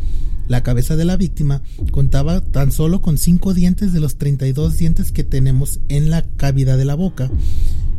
La 0.49 0.63
cabeza 0.63 0.97
de 0.97 1.05
la 1.05 1.17
víctima 1.17 1.63
contaba 1.91 2.41
tan 2.41 2.73
solo 2.73 3.01
con 3.03 3.19
cinco 3.19 3.55
dientes 3.55 3.93
de 3.93 4.01
los 4.01 4.17
32 4.17 4.77
dientes 4.79 5.13
que 5.13 5.25
tenemos 5.25 5.81
en 5.89 6.11
la 6.11 6.23
cavidad 6.23 6.79
de 6.79 6.85
la 6.85 6.95
boca 6.95 7.31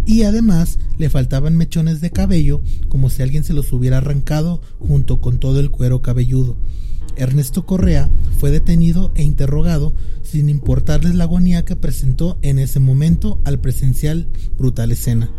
y 0.06 0.24
además 0.24 0.78
le 0.98 1.10
faltaban 1.10 1.58
mechones 1.58 2.02
de 2.02 2.12
cabello 2.12 2.62
como 2.90 3.10
si 3.10 3.22
alguien 3.24 3.44
se 3.44 3.54
los 3.54 3.72
hubiera 3.72 3.98
arrancado 3.98 4.62
junto 4.80 5.22
con 5.22 5.40
todo 5.40 5.60
el 5.60 5.72
cuero 5.72 6.02
cabelludo. 6.02 6.56
Ernesto 7.16 7.66
Correa 7.66 8.10
fue 8.40 8.52
detenido 8.52 9.12
e 9.16 9.24
interrogado 9.24 9.94
sin 10.24 10.50
importarles 10.50 11.16
la 11.16 11.24
agonía 11.26 11.66
que 11.66 11.76
presentó 11.76 12.38
en 12.42 12.60
ese 12.60 12.80
momento 12.80 13.40
al 13.46 13.60
presencial 13.60 14.28
brutal 14.58 14.92
escena. 14.92 15.32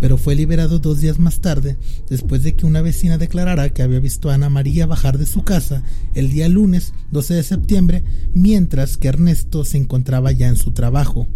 Pero 0.00 0.18
fue 0.18 0.34
liberado 0.34 0.78
dos 0.78 1.00
días 1.00 1.18
más 1.18 1.40
tarde, 1.40 1.76
después 2.08 2.42
de 2.42 2.54
que 2.54 2.66
una 2.66 2.82
vecina 2.82 3.18
declarara 3.18 3.70
que 3.70 3.82
había 3.82 4.00
visto 4.00 4.30
a 4.30 4.34
Ana 4.34 4.48
María 4.48 4.86
bajar 4.86 5.18
de 5.18 5.26
su 5.26 5.42
casa 5.42 5.82
el 6.14 6.30
día 6.30 6.48
lunes 6.48 6.92
12 7.10 7.34
de 7.34 7.42
septiembre, 7.42 8.04
mientras 8.34 8.96
que 8.96 9.08
Ernesto 9.08 9.64
se 9.64 9.78
encontraba 9.78 10.32
ya 10.32 10.48
en 10.48 10.56
su 10.56 10.72
trabajo. 10.72 11.28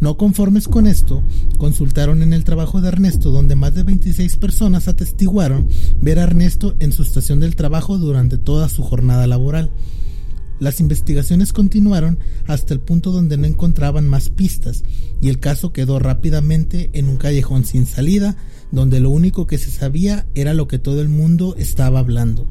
No 0.00 0.16
conformes 0.16 0.68
con 0.68 0.86
esto, 0.86 1.24
consultaron 1.58 2.22
en 2.22 2.32
el 2.32 2.44
trabajo 2.44 2.80
de 2.80 2.88
Ernesto, 2.88 3.30
donde 3.30 3.56
más 3.56 3.74
de 3.74 3.82
26 3.82 4.36
personas 4.36 4.86
atestiguaron 4.86 5.68
ver 6.00 6.20
a 6.20 6.22
Ernesto 6.22 6.76
en 6.78 6.92
su 6.92 7.02
estación 7.02 7.40
del 7.40 7.56
trabajo 7.56 7.98
durante 7.98 8.38
toda 8.38 8.68
su 8.68 8.82
jornada 8.84 9.26
laboral. 9.26 9.72
Las 10.60 10.80
investigaciones 10.80 11.52
continuaron 11.52 12.18
hasta 12.46 12.74
el 12.74 12.80
punto 12.80 13.12
donde 13.12 13.36
no 13.36 13.46
encontraban 13.46 14.08
más 14.08 14.28
pistas 14.28 14.82
y 15.20 15.28
el 15.28 15.38
caso 15.38 15.72
quedó 15.72 15.98
rápidamente 15.98 16.90
en 16.92 17.08
un 17.08 17.16
callejón 17.16 17.64
sin 17.64 17.86
salida 17.86 18.36
donde 18.72 19.00
lo 19.00 19.10
único 19.10 19.46
que 19.46 19.58
se 19.58 19.70
sabía 19.70 20.26
era 20.34 20.54
lo 20.54 20.68
que 20.68 20.78
todo 20.78 21.00
el 21.00 21.08
mundo 21.08 21.54
estaba 21.56 22.00
hablando. 22.00 22.48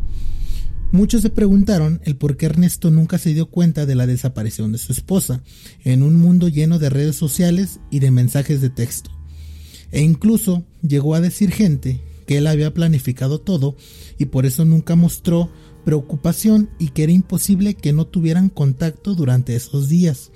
Muchos 0.92 1.22
se 1.22 1.30
preguntaron 1.30 2.00
el 2.06 2.16
por 2.16 2.38
qué 2.38 2.46
Ernesto 2.46 2.90
nunca 2.92 3.18
se 3.18 3.34
dio 3.34 3.48
cuenta 3.48 3.86
de 3.86 3.96
la 3.96 4.08
desaparición 4.08 4.72
de 4.72 4.78
su 4.78 4.94
esposa, 4.94 5.44
en 5.84 6.02
un 6.02 6.16
mundo 6.16 6.48
lleno 6.48 6.80
de 6.80 6.90
redes 6.90 7.18
sociales 7.18 7.82
y 7.92 8.00
de 8.00 8.10
mensajes 8.10 8.62
de 8.62 8.70
texto. 8.70 9.12
E 9.92 10.02
incluso 10.02 10.66
llegó 10.82 11.14
a 11.14 11.22
decir 11.22 11.52
gente 11.52 12.02
que 12.26 12.38
él 12.38 12.48
había 12.48 12.74
planificado 12.74 13.40
todo 13.40 13.76
y 14.18 14.26
por 14.26 14.46
eso 14.46 14.64
nunca 14.64 14.96
mostró 14.96 15.52
preocupación 15.88 16.70
y 16.80 16.90
que 16.90 17.04
era 17.04 17.14
imposible 17.14 17.74
que 17.74 17.94
no 17.94 18.06
tuvieran 18.06 18.50
contacto 18.50 19.16
durante 19.16 19.56
esos 19.56 19.88
días. 19.88 20.34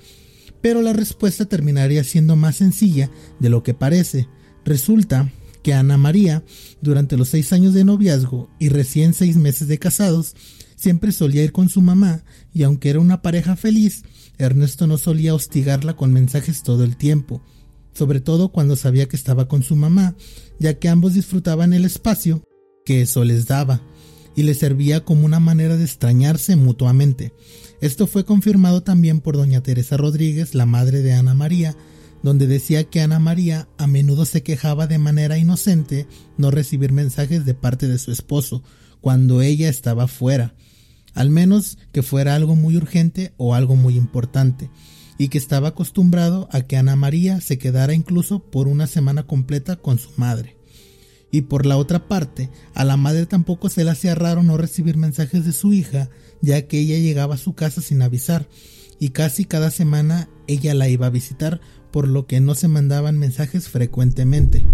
Pero 0.62 0.80
la 0.80 0.94
respuesta 0.94 1.44
terminaría 1.44 2.04
siendo 2.04 2.36
más 2.36 2.56
sencilla 2.56 3.10
de 3.38 3.50
lo 3.50 3.62
que 3.62 3.74
parece. 3.74 4.30
Resulta 4.64 5.30
que 5.62 5.74
Ana 5.74 5.98
María, 5.98 6.42
durante 6.80 7.18
los 7.18 7.28
seis 7.28 7.52
años 7.52 7.74
de 7.74 7.84
noviazgo 7.84 8.48
y 8.58 8.70
recién 8.70 9.12
seis 9.12 9.36
meses 9.36 9.68
de 9.68 9.78
casados, 9.78 10.34
siempre 10.74 11.12
solía 11.12 11.44
ir 11.44 11.52
con 11.52 11.68
su 11.68 11.82
mamá, 11.82 12.24
y 12.54 12.62
aunque 12.62 12.88
era 12.88 13.00
una 13.00 13.20
pareja 13.20 13.54
feliz, 13.54 14.04
Ernesto 14.38 14.86
no 14.86 14.96
solía 14.96 15.34
hostigarla 15.34 15.96
con 15.96 16.14
mensajes 16.14 16.62
todo 16.62 16.82
el 16.82 16.96
tiempo, 16.96 17.42
sobre 17.92 18.22
todo 18.22 18.52
cuando 18.52 18.74
sabía 18.74 19.06
que 19.06 19.16
estaba 19.16 19.48
con 19.48 19.62
su 19.62 19.76
mamá, 19.76 20.16
ya 20.58 20.78
que 20.78 20.88
ambos 20.88 21.12
disfrutaban 21.12 21.74
el 21.74 21.84
espacio 21.84 22.42
que 22.86 23.02
eso 23.02 23.22
les 23.22 23.46
daba, 23.46 23.82
y 24.34 24.42
le 24.42 24.54
servía 24.54 25.04
como 25.04 25.24
una 25.24 25.40
manera 25.40 25.76
de 25.76 25.84
extrañarse 25.84 26.56
mutuamente. 26.56 27.32
Esto 27.80 28.06
fue 28.06 28.24
confirmado 28.24 28.82
también 28.82 29.20
por 29.20 29.36
doña 29.36 29.62
Teresa 29.62 29.96
Rodríguez, 29.96 30.54
la 30.54 30.66
madre 30.66 31.02
de 31.02 31.12
Ana 31.12 31.34
María, 31.34 31.76
donde 32.22 32.46
decía 32.46 32.84
que 32.84 33.00
Ana 33.00 33.18
María 33.18 33.68
a 33.78 33.86
menudo 33.86 34.24
se 34.24 34.42
quejaba 34.42 34.86
de 34.86 34.98
manera 34.98 35.38
inocente 35.38 36.06
no 36.36 36.50
recibir 36.50 36.92
mensajes 36.92 37.44
de 37.44 37.54
parte 37.54 37.88
de 37.88 37.98
su 37.98 38.12
esposo 38.12 38.62
cuando 39.00 39.42
ella 39.42 39.68
estaba 39.68 40.06
fuera, 40.06 40.54
al 41.14 41.28
menos 41.30 41.78
que 41.90 42.02
fuera 42.02 42.36
algo 42.36 42.54
muy 42.54 42.76
urgente 42.76 43.34
o 43.36 43.54
algo 43.54 43.74
muy 43.74 43.96
importante, 43.96 44.70
y 45.18 45.28
que 45.28 45.38
estaba 45.38 45.68
acostumbrado 45.68 46.48
a 46.52 46.62
que 46.62 46.76
Ana 46.76 46.96
María 46.96 47.40
se 47.40 47.58
quedara 47.58 47.94
incluso 47.94 48.50
por 48.50 48.68
una 48.68 48.86
semana 48.86 49.24
completa 49.24 49.76
con 49.76 49.98
su 49.98 50.10
madre. 50.16 50.56
Y 51.32 51.42
por 51.42 51.66
la 51.66 51.78
otra 51.78 52.06
parte, 52.06 52.50
a 52.74 52.84
la 52.84 52.96
madre 52.96 53.26
tampoco 53.26 53.70
se 53.70 53.82
le 53.82 53.90
hacía 53.90 54.14
raro 54.14 54.42
no 54.42 54.58
recibir 54.58 54.98
mensajes 54.98 55.44
de 55.46 55.52
su 55.52 55.72
hija, 55.72 56.10
ya 56.42 56.68
que 56.68 56.78
ella 56.78 56.98
llegaba 56.98 57.36
a 57.36 57.38
su 57.38 57.54
casa 57.54 57.80
sin 57.80 58.02
avisar, 58.02 58.48
y 59.00 59.08
casi 59.08 59.46
cada 59.46 59.70
semana 59.70 60.28
ella 60.46 60.74
la 60.74 60.90
iba 60.90 61.06
a 61.06 61.10
visitar 61.10 61.60
por 61.90 62.06
lo 62.06 62.26
que 62.26 62.40
no 62.40 62.54
se 62.54 62.68
mandaban 62.68 63.18
mensajes 63.18 63.68
frecuentemente. 63.68 64.66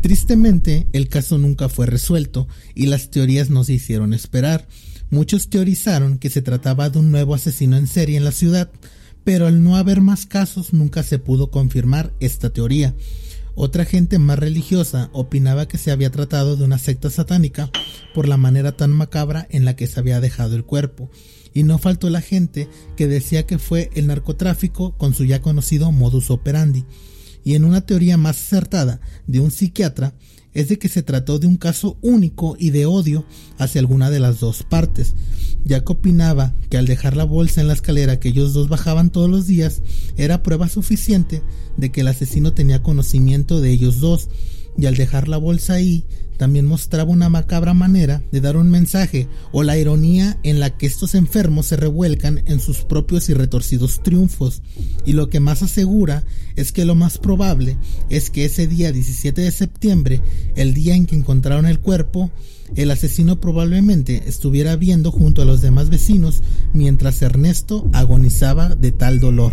Tristemente, 0.00 0.86
el 0.92 1.08
caso 1.08 1.38
nunca 1.38 1.68
fue 1.68 1.86
resuelto 1.86 2.46
y 2.76 2.86
las 2.86 3.10
teorías 3.10 3.50
no 3.50 3.64
se 3.64 3.72
hicieron 3.72 4.14
esperar. 4.14 4.68
Muchos 5.10 5.50
teorizaron 5.50 6.18
que 6.18 6.30
se 6.30 6.42
trataba 6.42 6.88
de 6.88 7.00
un 7.00 7.10
nuevo 7.10 7.34
asesino 7.34 7.76
en 7.76 7.88
serie 7.88 8.16
en 8.16 8.24
la 8.24 8.30
ciudad, 8.30 8.70
pero 9.24 9.48
al 9.48 9.64
no 9.64 9.76
haber 9.76 10.00
más 10.00 10.24
casos 10.24 10.72
nunca 10.72 11.02
se 11.02 11.18
pudo 11.18 11.50
confirmar 11.50 12.12
esta 12.20 12.50
teoría. 12.50 12.94
Otra 13.58 13.86
gente 13.86 14.18
más 14.18 14.38
religiosa 14.38 15.08
opinaba 15.14 15.66
que 15.66 15.78
se 15.78 15.90
había 15.90 16.10
tratado 16.10 16.56
de 16.56 16.64
una 16.64 16.76
secta 16.76 17.08
satánica 17.08 17.70
por 18.14 18.28
la 18.28 18.36
manera 18.36 18.76
tan 18.76 18.92
macabra 18.92 19.46
en 19.48 19.64
la 19.64 19.74
que 19.74 19.86
se 19.86 19.98
había 19.98 20.20
dejado 20.20 20.56
el 20.56 20.64
cuerpo, 20.66 21.10
y 21.54 21.62
no 21.62 21.78
faltó 21.78 22.10
la 22.10 22.20
gente 22.20 22.68
que 22.96 23.08
decía 23.08 23.46
que 23.46 23.58
fue 23.58 23.88
el 23.94 24.08
narcotráfico 24.08 24.94
con 24.98 25.14
su 25.14 25.24
ya 25.24 25.40
conocido 25.40 25.90
modus 25.90 26.30
operandi. 26.30 26.84
Y 27.44 27.54
en 27.54 27.64
una 27.64 27.80
teoría 27.80 28.18
más 28.18 28.36
acertada 28.36 29.00
de 29.26 29.40
un 29.40 29.50
psiquiatra 29.50 30.12
es 30.56 30.68
de 30.68 30.78
que 30.78 30.88
se 30.88 31.02
trató 31.02 31.38
de 31.38 31.46
un 31.46 31.58
caso 31.58 31.98
único 32.00 32.56
y 32.58 32.70
de 32.70 32.86
odio 32.86 33.26
hacia 33.58 33.78
alguna 33.78 34.08
de 34.08 34.20
las 34.20 34.40
dos 34.40 34.62
partes, 34.62 35.14
ya 35.64 35.84
que 35.84 35.92
opinaba 35.92 36.54
que 36.70 36.78
al 36.78 36.86
dejar 36.86 37.14
la 37.14 37.24
bolsa 37.24 37.60
en 37.60 37.68
la 37.68 37.74
escalera 37.74 38.18
que 38.18 38.28
ellos 38.28 38.54
dos 38.54 38.70
bajaban 38.70 39.10
todos 39.10 39.28
los 39.28 39.46
días 39.46 39.82
era 40.16 40.42
prueba 40.42 40.70
suficiente 40.70 41.42
de 41.76 41.92
que 41.92 42.00
el 42.00 42.08
asesino 42.08 42.54
tenía 42.54 42.82
conocimiento 42.82 43.60
de 43.60 43.70
ellos 43.70 44.00
dos, 44.00 44.30
y 44.78 44.86
al 44.86 44.96
dejar 44.96 45.28
la 45.28 45.36
bolsa 45.36 45.74
ahí, 45.74 46.04
también 46.36 46.66
mostraba 46.66 47.10
una 47.10 47.28
macabra 47.28 47.74
manera 47.74 48.22
de 48.30 48.40
dar 48.40 48.56
un 48.56 48.70
mensaje 48.70 49.28
o 49.52 49.62
la 49.62 49.78
ironía 49.78 50.38
en 50.42 50.60
la 50.60 50.76
que 50.76 50.86
estos 50.86 51.14
enfermos 51.14 51.66
se 51.66 51.76
revuelcan 51.76 52.42
en 52.46 52.60
sus 52.60 52.78
propios 52.78 53.28
y 53.28 53.34
retorcidos 53.34 54.02
triunfos. 54.02 54.62
Y 55.04 55.12
lo 55.14 55.30
que 55.30 55.40
más 55.40 55.62
asegura 55.62 56.24
es 56.54 56.72
que 56.72 56.84
lo 56.84 56.94
más 56.94 57.18
probable 57.18 57.78
es 58.10 58.30
que 58.30 58.44
ese 58.44 58.66
día 58.66 58.92
17 58.92 59.40
de 59.40 59.52
septiembre, 59.52 60.20
el 60.56 60.74
día 60.74 60.94
en 60.94 61.06
que 61.06 61.16
encontraron 61.16 61.66
el 61.66 61.80
cuerpo, 61.80 62.30
el 62.74 62.90
asesino 62.90 63.40
probablemente 63.40 64.24
estuviera 64.26 64.76
viendo 64.76 65.12
junto 65.12 65.42
a 65.42 65.44
los 65.44 65.62
demás 65.62 65.88
vecinos 65.88 66.42
mientras 66.72 67.22
Ernesto 67.22 67.88
agonizaba 67.92 68.74
de 68.74 68.92
tal 68.92 69.20
dolor. 69.20 69.52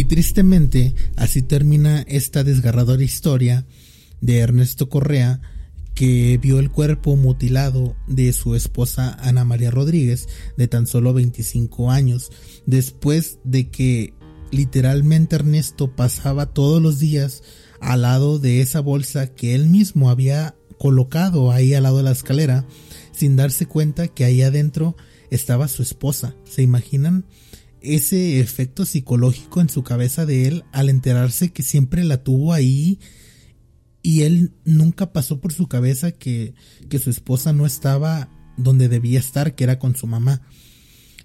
Y 0.00 0.04
tristemente, 0.04 0.94
así 1.16 1.42
termina 1.42 2.00
esta 2.08 2.42
desgarradora 2.42 3.02
historia 3.02 3.66
de 4.22 4.38
Ernesto 4.38 4.88
Correa, 4.88 5.42
que 5.94 6.38
vio 6.38 6.58
el 6.58 6.70
cuerpo 6.70 7.16
mutilado 7.16 7.94
de 8.06 8.32
su 8.32 8.54
esposa 8.54 9.18
Ana 9.20 9.44
María 9.44 9.70
Rodríguez, 9.70 10.26
de 10.56 10.68
tan 10.68 10.86
solo 10.86 11.12
25 11.12 11.90
años, 11.90 12.32
después 12.64 13.40
de 13.44 13.68
que 13.68 14.14
literalmente 14.50 15.36
Ernesto 15.36 15.94
pasaba 15.94 16.46
todos 16.46 16.80
los 16.80 16.98
días 16.98 17.42
al 17.82 18.00
lado 18.00 18.38
de 18.38 18.62
esa 18.62 18.80
bolsa 18.80 19.26
que 19.26 19.54
él 19.54 19.66
mismo 19.66 20.08
había 20.08 20.56
colocado 20.78 21.52
ahí 21.52 21.74
al 21.74 21.82
lado 21.82 21.98
de 21.98 22.04
la 22.04 22.12
escalera, 22.12 22.66
sin 23.12 23.36
darse 23.36 23.66
cuenta 23.66 24.08
que 24.08 24.24
ahí 24.24 24.40
adentro 24.40 24.96
estaba 25.28 25.68
su 25.68 25.82
esposa. 25.82 26.34
¿Se 26.44 26.62
imaginan? 26.62 27.26
Ese 27.80 28.40
efecto 28.40 28.84
psicológico 28.84 29.60
en 29.60 29.68
su 29.68 29.82
cabeza 29.82 30.26
de 30.26 30.46
él 30.46 30.64
al 30.72 30.88
enterarse 30.88 31.50
que 31.50 31.62
siempre 31.62 32.04
la 32.04 32.22
tuvo 32.22 32.52
ahí 32.52 32.98
y 34.02 34.22
él 34.22 34.52
nunca 34.64 35.12
pasó 35.12 35.40
por 35.40 35.52
su 35.52 35.68
cabeza 35.68 36.12
que, 36.12 36.54
que 36.88 36.98
su 36.98 37.10
esposa 37.10 37.52
no 37.52 37.66
estaba 37.66 38.30
donde 38.56 38.88
debía 38.88 39.18
estar, 39.18 39.54
que 39.54 39.64
era 39.64 39.78
con 39.78 39.96
su 39.96 40.06
mamá. 40.06 40.42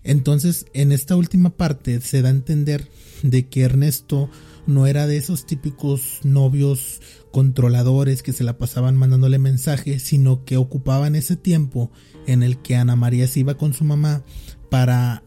Entonces, 0.03 0.65
en 0.74 0.91
esta 0.91 1.15
última 1.15 1.57
parte 1.57 2.00
se 2.01 2.21
da 2.21 2.29
a 2.29 2.31
entender 2.31 2.89
de 3.24 3.47
que 3.47 3.62
Ernesto 3.62 4.29
no 4.67 4.88
era 4.88 5.07
de 5.07 5.17
esos 5.17 5.45
típicos 5.45 6.19
novios 6.24 7.01
controladores 7.31 8.24
que 8.24 8.33
se 8.33 8.43
la 8.43 8.57
pasaban 8.57 8.95
mandándole 8.95 9.39
mensajes, 9.39 10.03
sino 10.03 10.45
que 10.45 10.57
ocupaban 10.57 11.15
ese 11.15 11.35
tiempo 11.35 11.91
en 12.27 12.43
el 12.43 12.57
que 12.59 12.75
Ana 12.75 12.95
María 12.95 13.27
se 13.27 13.41
iba 13.41 13.55
con 13.55 13.74
su 13.74 13.83
mamá 13.83 14.24
para 14.69 15.24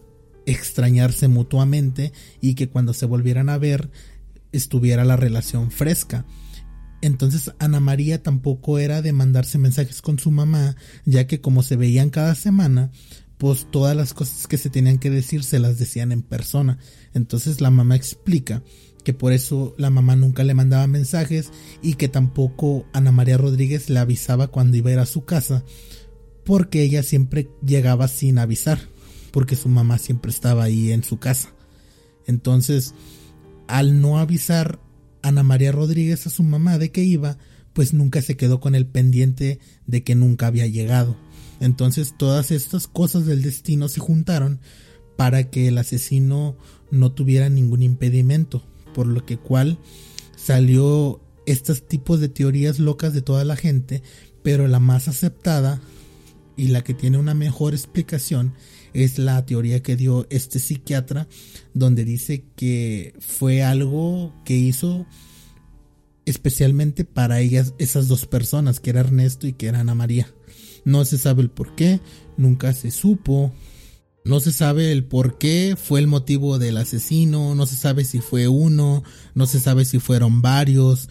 extrañarse 0.48 1.28
mutuamente 1.28 2.12
y 2.40 2.54
que 2.54 2.70
cuando 2.70 2.94
se 2.94 3.04
volvieran 3.04 3.50
a 3.50 3.58
ver 3.58 3.90
estuviera 4.50 5.04
la 5.04 5.16
relación 5.16 5.70
fresca. 5.70 6.24
Entonces 7.02 7.52
Ana 7.58 7.80
María 7.80 8.22
tampoco 8.22 8.78
era 8.78 9.02
de 9.02 9.12
mandarse 9.12 9.58
mensajes 9.58 10.00
con 10.00 10.18
su 10.18 10.30
mamá, 10.30 10.74
ya 11.04 11.26
que 11.26 11.40
como 11.42 11.62
se 11.62 11.76
veían 11.76 12.08
cada 12.08 12.34
semana, 12.34 12.90
pues 13.36 13.66
todas 13.70 13.94
las 13.94 14.14
cosas 14.14 14.46
que 14.46 14.56
se 14.56 14.70
tenían 14.70 14.98
que 14.98 15.10
decir 15.10 15.44
se 15.44 15.58
las 15.58 15.78
decían 15.78 16.12
en 16.12 16.22
persona. 16.22 16.78
Entonces 17.12 17.60
la 17.60 17.70
mamá 17.70 17.94
explica 17.94 18.62
que 19.04 19.12
por 19.12 19.32
eso 19.32 19.74
la 19.76 19.90
mamá 19.90 20.16
nunca 20.16 20.44
le 20.44 20.54
mandaba 20.54 20.86
mensajes 20.86 21.50
y 21.82 21.94
que 21.94 22.08
tampoco 22.08 22.86
Ana 22.94 23.12
María 23.12 23.36
Rodríguez 23.36 23.90
le 23.90 23.98
avisaba 23.98 24.48
cuando 24.48 24.78
iba 24.78 24.88
a 24.88 24.94
ir 24.94 24.98
a 24.98 25.06
su 25.06 25.26
casa, 25.26 25.62
porque 26.44 26.82
ella 26.82 27.02
siempre 27.02 27.50
llegaba 27.62 28.08
sin 28.08 28.38
avisar 28.38 28.80
porque 29.30 29.56
su 29.56 29.68
mamá 29.68 29.98
siempre 29.98 30.30
estaba 30.30 30.64
ahí 30.64 30.92
en 30.92 31.04
su 31.04 31.18
casa. 31.18 31.52
Entonces, 32.26 32.94
al 33.66 34.00
no 34.00 34.18
avisar 34.18 34.80
Ana 35.22 35.42
María 35.42 35.72
Rodríguez 35.72 36.26
a 36.26 36.30
su 36.30 36.42
mamá 36.42 36.78
de 36.78 36.90
que 36.90 37.02
iba, 37.02 37.38
pues 37.72 37.94
nunca 37.94 38.22
se 38.22 38.36
quedó 38.36 38.60
con 38.60 38.74
el 38.74 38.86
pendiente 38.86 39.60
de 39.86 40.02
que 40.02 40.14
nunca 40.14 40.46
había 40.46 40.66
llegado. 40.66 41.16
Entonces 41.60 42.14
todas 42.16 42.50
estas 42.50 42.86
cosas 42.86 43.26
del 43.26 43.42
destino 43.42 43.88
se 43.88 44.00
juntaron 44.00 44.60
para 45.16 45.50
que 45.50 45.68
el 45.68 45.78
asesino 45.78 46.56
no 46.90 47.12
tuviera 47.12 47.48
ningún 47.48 47.82
impedimento, 47.82 48.64
por 48.94 49.06
lo 49.06 49.24
que 49.26 49.36
cual 49.36 49.78
salió 50.36 51.20
estos 51.46 51.86
tipos 51.86 52.20
de 52.20 52.28
teorías 52.28 52.78
locas 52.78 53.12
de 53.12 53.22
toda 53.22 53.44
la 53.44 53.56
gente, 53.56 54.02
pero 54.42 54.68
la 54.68 54.80
más 54.80 55.08
aceptada 55.08 55.80
y 56.56 56.68
la 56.68 56.82
que 56.82 56.94
tiene 56.94 57.18
una 57.18 57.34
mejor 57.34 57.74
explicación 57.74 58.54
es 58.92 59.18
la 59.18 59.44
teoría 59.46 59.82
que 59.82 59.96
dio 59.96 60.26
este 60.30 60.58
psiquiatra, 60.58 61.28
donde 61.74 62.04
dice 62.04 62.44
que 62.56 63.14
fue 63.20 63.62
algo 63.62 64.34
que 64.44 64.56
hizo 64.56 65.06
especialmente 66.26 67.04
para 67.04 67.40
ellas, 67.40 67.74
esas 67.78 68.08
dos 68.08 68.26
personas, 68.26 68.80
que 68.80 68.90
era 68.90 69.00
Ernesto 69.00 69.46
y 69.46 69.54
que 69.54 69.66
era 69.66 69.80
Ana 69.80 69.94
María. 69.94 70.28
No 70.84 71.04
se 71.04 71.18
sabe 71.18 71.42
el 71.42 71.50
por 71.50 71.74
qué, 71.74 72.00
nunca 72.36 72.72
se 72.74 72.90
supo, 72.90 73.52
no 74.24 74.40
se 74.40 74.52
sabe 74.52 74.92
el 74.92 75.04
por 75.04 75.38
qué 75.38 75.74
fue 75.82 76.00
el 76.00 76.06
motivo 76.06 76.58
del 76.58 76.76
asesino, 76.76 77.54
no 77.54 77.66
se 77.66 77.76
sabe 77.76 78.04
si 78.04 78.20
fue 78.20 78.46
uno, 78.46 79.02
no 79.34 79.46
se 79.46 79.58
sabe 79.58 79.86
si 79.86 80.00
fueron 80.00 80.42
varios, 80.42 81.08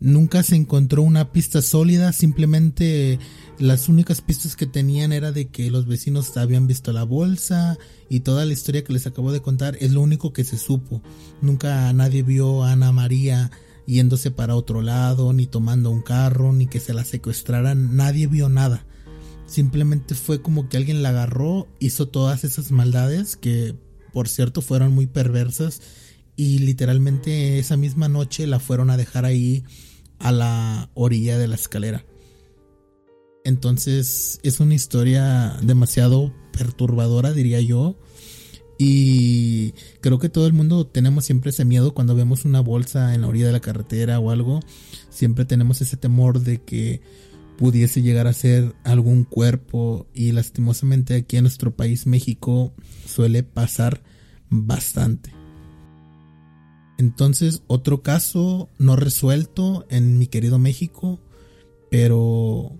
nunca 0.00 0.42
se 0.42 0.56
encontró 0.56 1.02
una 1.02 1.32
pista 1.32 1.62
sólida, 1.62 2.12
simplemente 2.12 3.18
las 3.58 3.88
únicas 3.88 4.20
pistas 4.20 4.56
que 4.56 4.66
tenían 4.66 5.12
era 5.12 5.32
de 5.32 5.48
que 5.48 5.70
los 5.70 5.86
vecinos 5.86 6.36
habían 6.36 6.66
visto 6.66 6.92
la 6.92 7.02
bolsa 7.02 7.76
y 8.08 8.20
toda 8.20 8.44
la 8.44 8.52
historia 8.52 8.84
que 8.84 8.92
les 8.92 9.06
acabo 9.06 9.32
de 9.32 9.42
contar 9.42 9.76
es 9.80 9.92
lo 9.92 10.00
único 10.00 10.32
que 10.32 10.44
se 10.44 10.58
supo. 10.58 11.02
Nunca 11.42 11.92
nadie 11.92 12.22
vio 12.22 12.64
a 12.64 12.72
Ana 12.72 12.92
María 12.92 13.50
yéndose 13.86 14.30
para 14.30 14.54
otro 14.54 14.82
lado, 14.82 15.32
ni 15.32 15.46
tomando 15.46 15.90
un 15.90 16.02
carro, 16.02 16.52
ni 16.52 16.66
que 16.66 16.78
se 16.78 16.92
la 16.92 17.04
secuestraran, 17.04 17.96
nadie 17.96 18.26
vio 18.26 18.48
nada. 18.50 18.84
Simplemente 19.46 20.14
fue 20.14 20.42
como 20.42 20.68
que 20.68 20.76
alguien 20.76 21.02
la 21.02 21.08
agarró, 21.08 21.66
hizo 21.80 22.06
todas 22.06 22.44
esas 22.44 22.70
maldades 22.70 23.36
que 23.36 23.74
por 24.12 24.28
cierto 24.28 24.60
fueron 24.60 24.92
muy 24.92 25.06
perversas 25.06 25.80
y 26.38 26.60
literalmente 26.60 27.58
esa 27.58 27.76
misma 27.76 28.08
noche 28.08 28.46
la 28.46 28.60
fueron 28.60 28.90
a 28.90 28.96
dejar 28.96 29.24
ahí 29.24 29.64
a 30.20 30.30
la 30.30 30.88
orilla 30.94 31.36
de 31.36 31.48
la 31.48 31.56
escalera. 31.56 32.06
Entonces 33.42 34.38
es 34.44 34.60
una 34.60 34.76
historia 34.76 35.56
demasiado 35.62 36.32
perturbadora, 36.52 37.32
diría 37.32 37.60
yo. 37.60 37.98
Y 38.78 39.72
creo 40.00 40.20
que 40.20 40.28
todo 40.28 40.46
el 40.46 40.52
mundo 40.52 40.86
tenemos 40.86 41.24
siempre 41.24 41.50
ese 41.50 41.64
miedo 41.64 41.92
cuando 41.92 42.14
vemos 42.14 42.44
una 42.44 42.60
bolsa 42.60 43.14
en 43.14 43.22
la 43.22 43.26
orilla 43.26 43.46
de 43.46 43.52
la 43.52 43.60
carretera 43.60 44.20
o 44.20 44.30
algo. 44.30 44.60
Siempre 45.10 45.44
tenemos 45.44 45.80
ese 45.80 45.96
temor 45.96 46.38
de 46.38 46.62
que 46.62 47.00
pudiese 47.56 48.00
llegar 48.00 48.28
a 48.28 48.32
ser 48.32 48.76
algún 48.84 49.24
cuerpo. 49.24 50.06
Y 50.14 50.30
lastimosamente 50.30 51.16
aquí 51.16 51.36
en 51.36 51.42
nuestro 51.42 51.74
país, 51.74 52.06
México, 52.06 52.74
suele 53.08 53.42
pasar 53.42 54.04
bastante. 54.50 55.37
Entonces, 56.98 57.62
otro 57.68 58.02
caso 58.02 58.68
no 58.78 58.96
resuelto 58.96 59.86
en 59.88 60.18
mi 60.18 60.26
querido 60.26 60.58
México, 60.58 61.20
pero 61.90 62.72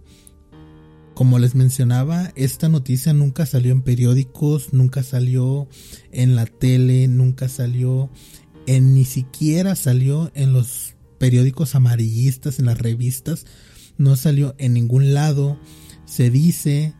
como 1.14 1.38
les 1.38 1.54
mencionaba, 1.54 2.33
esta 2.37 2.68
noticia 2.68 3.12
nunca 3.12 3.46
salió 3.46 3.72
en 3.72 3.83
periódicos, 3.83 4.72
nunca 4.72 5.02
salió 5.02 5.68
en 6.12 6.37
la 6.37 6.46
tele, 6.46 7.09
nunca 7.09 7.48
salió 7.48 8.11
en 8.66 8.94
ni 8.94 9.04
siquiera 9.04 9.74
salió 9.76 10.31
en 10.35 10.52
los 10.52 10.94
periódicos 11.18 11.74
amarillistas, 11.74 12.59
en 12.59 12.66
las 12.66 12.78
revistas, 12.78 13.46
no 13.96 14.14
salió 14.16 14.54
en 14.59 14.74
ningún 14.74 15.14
lado. 15.14 15.59
Se 16.07 16.28
dice 16.31 16.94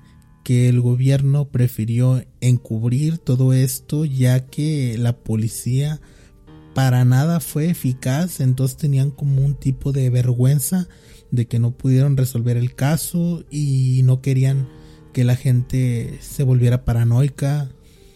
que 0.45 0.69
el 0.69 0.81
gobierno 0.81 1.49
prefirió 1.51 2.25
encubrir 2.41 3.19
todo 3.19 3.53
esto 3.53 4.05
ya 4.05 4.47
que 4.47 4.97
la 4.99 5.19
policía 5.19 6.01
para 6.79 7.05
nada 7.05 7.41
fue 7.41 7.71
eficaz, 7.71 8.39
entonces 8.39 8.77
tenían 8.77 9.11
como 9.11 9.45
un 9.45 9.57
tipo 9.57 9.91
de 9.91 10.11
vergüenza 10.11 10.87
de 11.33 11.49
que 11.49 11.59
no 11.59 11.73
pudieron 11.73 12.17
resolver 12.17 12.57
el 12.57 12.77
caso 12.77 13.45
y 13.51 14.03
no 14.05 14.23
querían 14.23 14.69
que 15.13 15.25
la 15.25 15.35
gente 15.35 16.19
se 16.21 16.45
volviera 16.45 16.85
paranoica, 16.85 17.69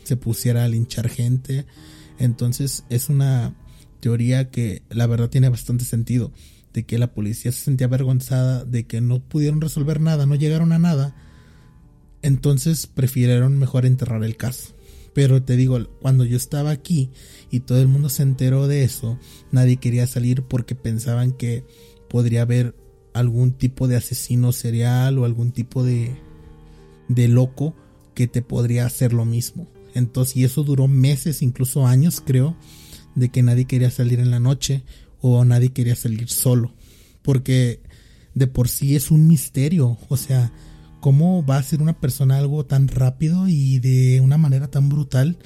se 0.05 0.17
pusiera 0.17 0.63
a 0.63 0.69
linchar 0.69 1.09
gente. 1.09 1.67
Entonces 2.21 2.85
es 2.89 3.09
una 3.09 3.53
teoría 3.99 4.49
que 4.49 4.83
la 4.91 5.09
verdad 5.09 5.29
tiene 5.29 5.49
bastante 5.49 5.85
sentido, 5.85 6.31
de 6.73 6.85
que 6.85 6.99
la 6.99 7.13
policía 7.15 7.51
se 7.51 7.63
sentía 7.63 7.89
avergonzada 7.89 8.65
de 8.65 8.87
que 8.87 9.01
no 9.01 9.19
pudieron 9.19 9.61
resolver 9.61 10.01
nada, 10.01 10.25
no 10.25 10.37
llegaron 10.37 10.71
a 10.71 10.79
nada. 10.79 11.17
Entonces 12.23 12.87
prefirieron 12.87 13.59
mejor 13.59 13.87
enterrar 13.87 14.23
el 14.23 14.37
caso. 14.37 14.73
Pero 15.15 15.43
te 15.43 15.57
digo, 15.57 15.79
cuando 16.01 16.25
yo 16.25 16.37
estaba 16.37 16.71
aquí 16.71 17.11
y 17.51 17.61
todo 17.61 17.81
el 17.81 17.89
mundo 17.89 18.09
se 18.09 18.23
enteró 18.23 18.67
de 18.67 18.85
eso, 18.85 19.19
nadie 19.51 19.77
quería 19.77 20.07
salir 20.07 20.43
porque 20.43 20.75
pensaban 20.75 21.33
que 21.33 21.65
podría 22.09 22.43
haber 22.43 22.75
algún 23.13 23.53
tipo 23.53 23.89
de 23.89 23.97
asesino 23.97 24.53
serial 24.53 25.19
o 25.19 25.25
algún 25.25 25.53
tipo 25.53 25.85
de, 25.85 26.17
de 27.09 27.29
loco 27.29 27.75
que 28.15 28.27
te 28.27 28.43
podría 28.43 28.87
hacer 28.87 29.13
lo 29.13 29.25
mismo. 29.25 29.69
Entonces, 29.95 30.37
y 30.37 30.45
eso 30.45 30.63
duró 30.63 30.89
meses, 30.89 31.43
incluso 31.43 31.87
años, 31.87 32.23
creo, 32.25 32.57
de 33.15 33.29
que 33.29 33.43
nadie 33.43 33.67
quería 33.67 33.91
salir 33.91 34.21
en 34.21 34.31
la 34.31 34.41
noche 34.41 34.83
o 35.21 35.45
nadie 35.45 35.73
quería 35.73 35.97
salir 35.97 36.29
solo. 36.29 36.73
Porque 37.23 37.81
de 38.35 38.47
por 38.47 38.69
sí 38.69 38.97
es 38.97 39.11
un 39.11 39.27
misterio. 39.29 39.99
O 40.09 40.17
sea, 40.17 40.53
¿cómo 41.03 41.45
va 41.45 41.57
a 41.57 41.63
ser 41.65 41.83
una 41.83 41.99
persona 41.99 42.39
algo 42.39 42.65
tan 42.65 42.87
rápido 42.87 43.49
y 43.49 43.81
de 43.81 44.21
una 44.21 44.39
manera 44.39 44.71
tan 44.71 44.89
brutal 44.89 45.37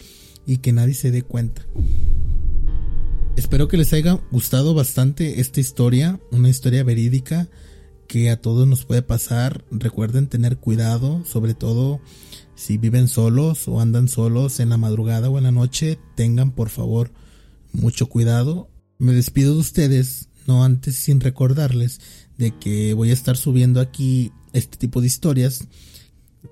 y 0.46 0.58
que 0.58 0.70
nadie 0.70 0.92
se 0.92 1.10
dé 1.10 1.22
cuenta? 1.22 1.66
Espero 3.36 3.66
que 3.66 3.78
les 3.78 3.92
haya 3.94 4.20
gustado 4.30 4.74
bastante 4.74 5.40
esta 5.40 5.60
historia, 5.60 6.20
una 6.30 6.50
historia 6.50 6.84
verídica 6.84 7.48
que 8.06 8.30
a 8.30 8.40
todos 8.40 8.68
nos 8.68 8.84
puede 8.84 9.00
pasar. 9.00 9.64
Recuerden 9.70 10.28
tener 10.28 10.58
cuidado, 10.58 11.24
sobre 11.24 11.54
todo 11.54 12.02
si 12.54 12.76
viven 12.76 13.08
solos 13.08 13.66
o 13.66 13.80
andan 13.80 14.08
solos 14.08 14.60
en 14.60 14.68
la 14.68 14.76
madrugada 14.76 15.30
o 15.30 15.38
en 15.38 15.44
la 15.44 15.52
noche, 15.52 15.98
tengan 16.16 16.50
por 16.50 16.68
favor 16.68 17.12
mucho 17.72 18.10
cuidado. 18.10 18.68
Me 18.98 19.12
despido 19.12 19.54
de 19.54 19.60
ustedes, 19.60 20.28
no 20.46 20.64
antes 20.64 20.96
sin 20.96 21.20
recordarles 21.20 22.00
de 22.36 22.52
que 22.58 22.92
voy 22.92 23.08
a 23.08 23.14
estar 23.14 23.38
subiendo 23.38 23.80
aquí 23.80 24.32
este 24.56 24.78
tipo 24.78 25.00
de 25.00 25.06
historias, 25.06 25.66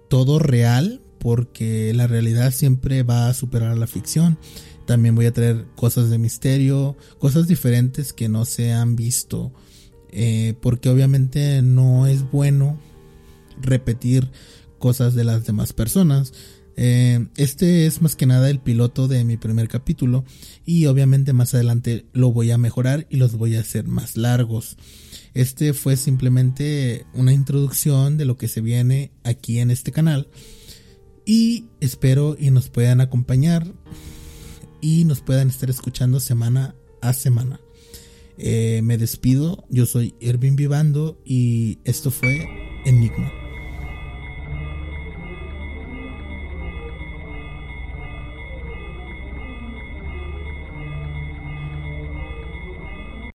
todo 0.09 0.39
real, 0.39 1.01
porque 1.19 1.93
la 1.95 2.07
realidad 2.07 2.53
siempre 2.53 3.03
va 3.03 3.29
a 3.29 3.35
superar 3.35 3.71
a 3.71 3.77
la 3.77 3.87
ficción. 3.87 4.39
También 4.87 5.15
voy 5.15 5.27
a 5.27 5.33
traer 5.33 5.65
cosas 5.75 6.11
de 6.11 6.19
misterio, 6.19 6.97
cosas 7.19 7.49
diferentes 7.49 8.13
que 8.13 8.29
no 8.29 8.45
se 8.45 8.73
han 8.73 8.97
visto, 8.97 9.53
eh, 10.11 10.55
porque 10.61 10.91
obviamente 10.91 11.63
no 11.63 12.07
es 12.07 12.31
bueno 12.31 12.79
repetir 13.61 14.31
cosas 14.79 15.15
de 15.15 15.25
las 15.25 15.47
demás 15.47 15.73
personas. 15.73 16.35
Eh, 16.77 17.27
este 17.37 17.87
es 17.87 18.03
más 18.03 18.17
que 18.17 18.27
nada 18.27 18.51
el 18.51 18.59
piloto 18.59 19.07
de 19.07 19.25
mi 19.25 19.37
primer 19.37 19.69
capítulo 19.69 20.25
y 20.65 20.87
obviamente 20.87 21.33
más 21.33 21.55
adelante 21.55 22.07
lo 22.13 22.33
voy 22.33 22.51
a 22.51 22.59
mejorar 22.59 23.07
y 23.11 23.17
los 23.17 23.37
voy 23.37 23.57
a 23.57 23.61
hacer 23.61 23.87
más 23.87 24.17
largos. 24.17 24.77
Este 25.35 25.73
fue 25.73 25.97
simplemente 25.97 27.07
una 27.15 27.33
introducción 27.33 28.17
de 28.17 28.25
lo 28.25 28.37
que 28.37 28.49
se 28.49 28.61
viene 28.61 29.13
aquí 29.25 29.59
en 29.59 29.71
este 29.71 29.93
canal 29.93 30.29
y 31.25 31.67
espero 31.81 32.37
y 32.39 32.51
nos 32.51 32.71
puedan 32.71 33.01
acompañar 33.01 33.73
y 34.81 35.05
nos 35.05 35.21
puedan 35.21 35.49
estar 35.49 35.71
escuchando 35.71 36.21
semana 36.21 36.75
a 37.01 37.13
semana. 37.13 37.61
Eh, 38.37 38.81
me 38.83 38.99
despido, 38.99 39.65
yo 39.71 39.87
soy 39.87 40.15
Ervin 40.21 40.57
Vivando 40.57 41.21
y 41.25 41.79
esto 41.85 42.11
fue 42.11 42.47
Enigma. 42.85 43.44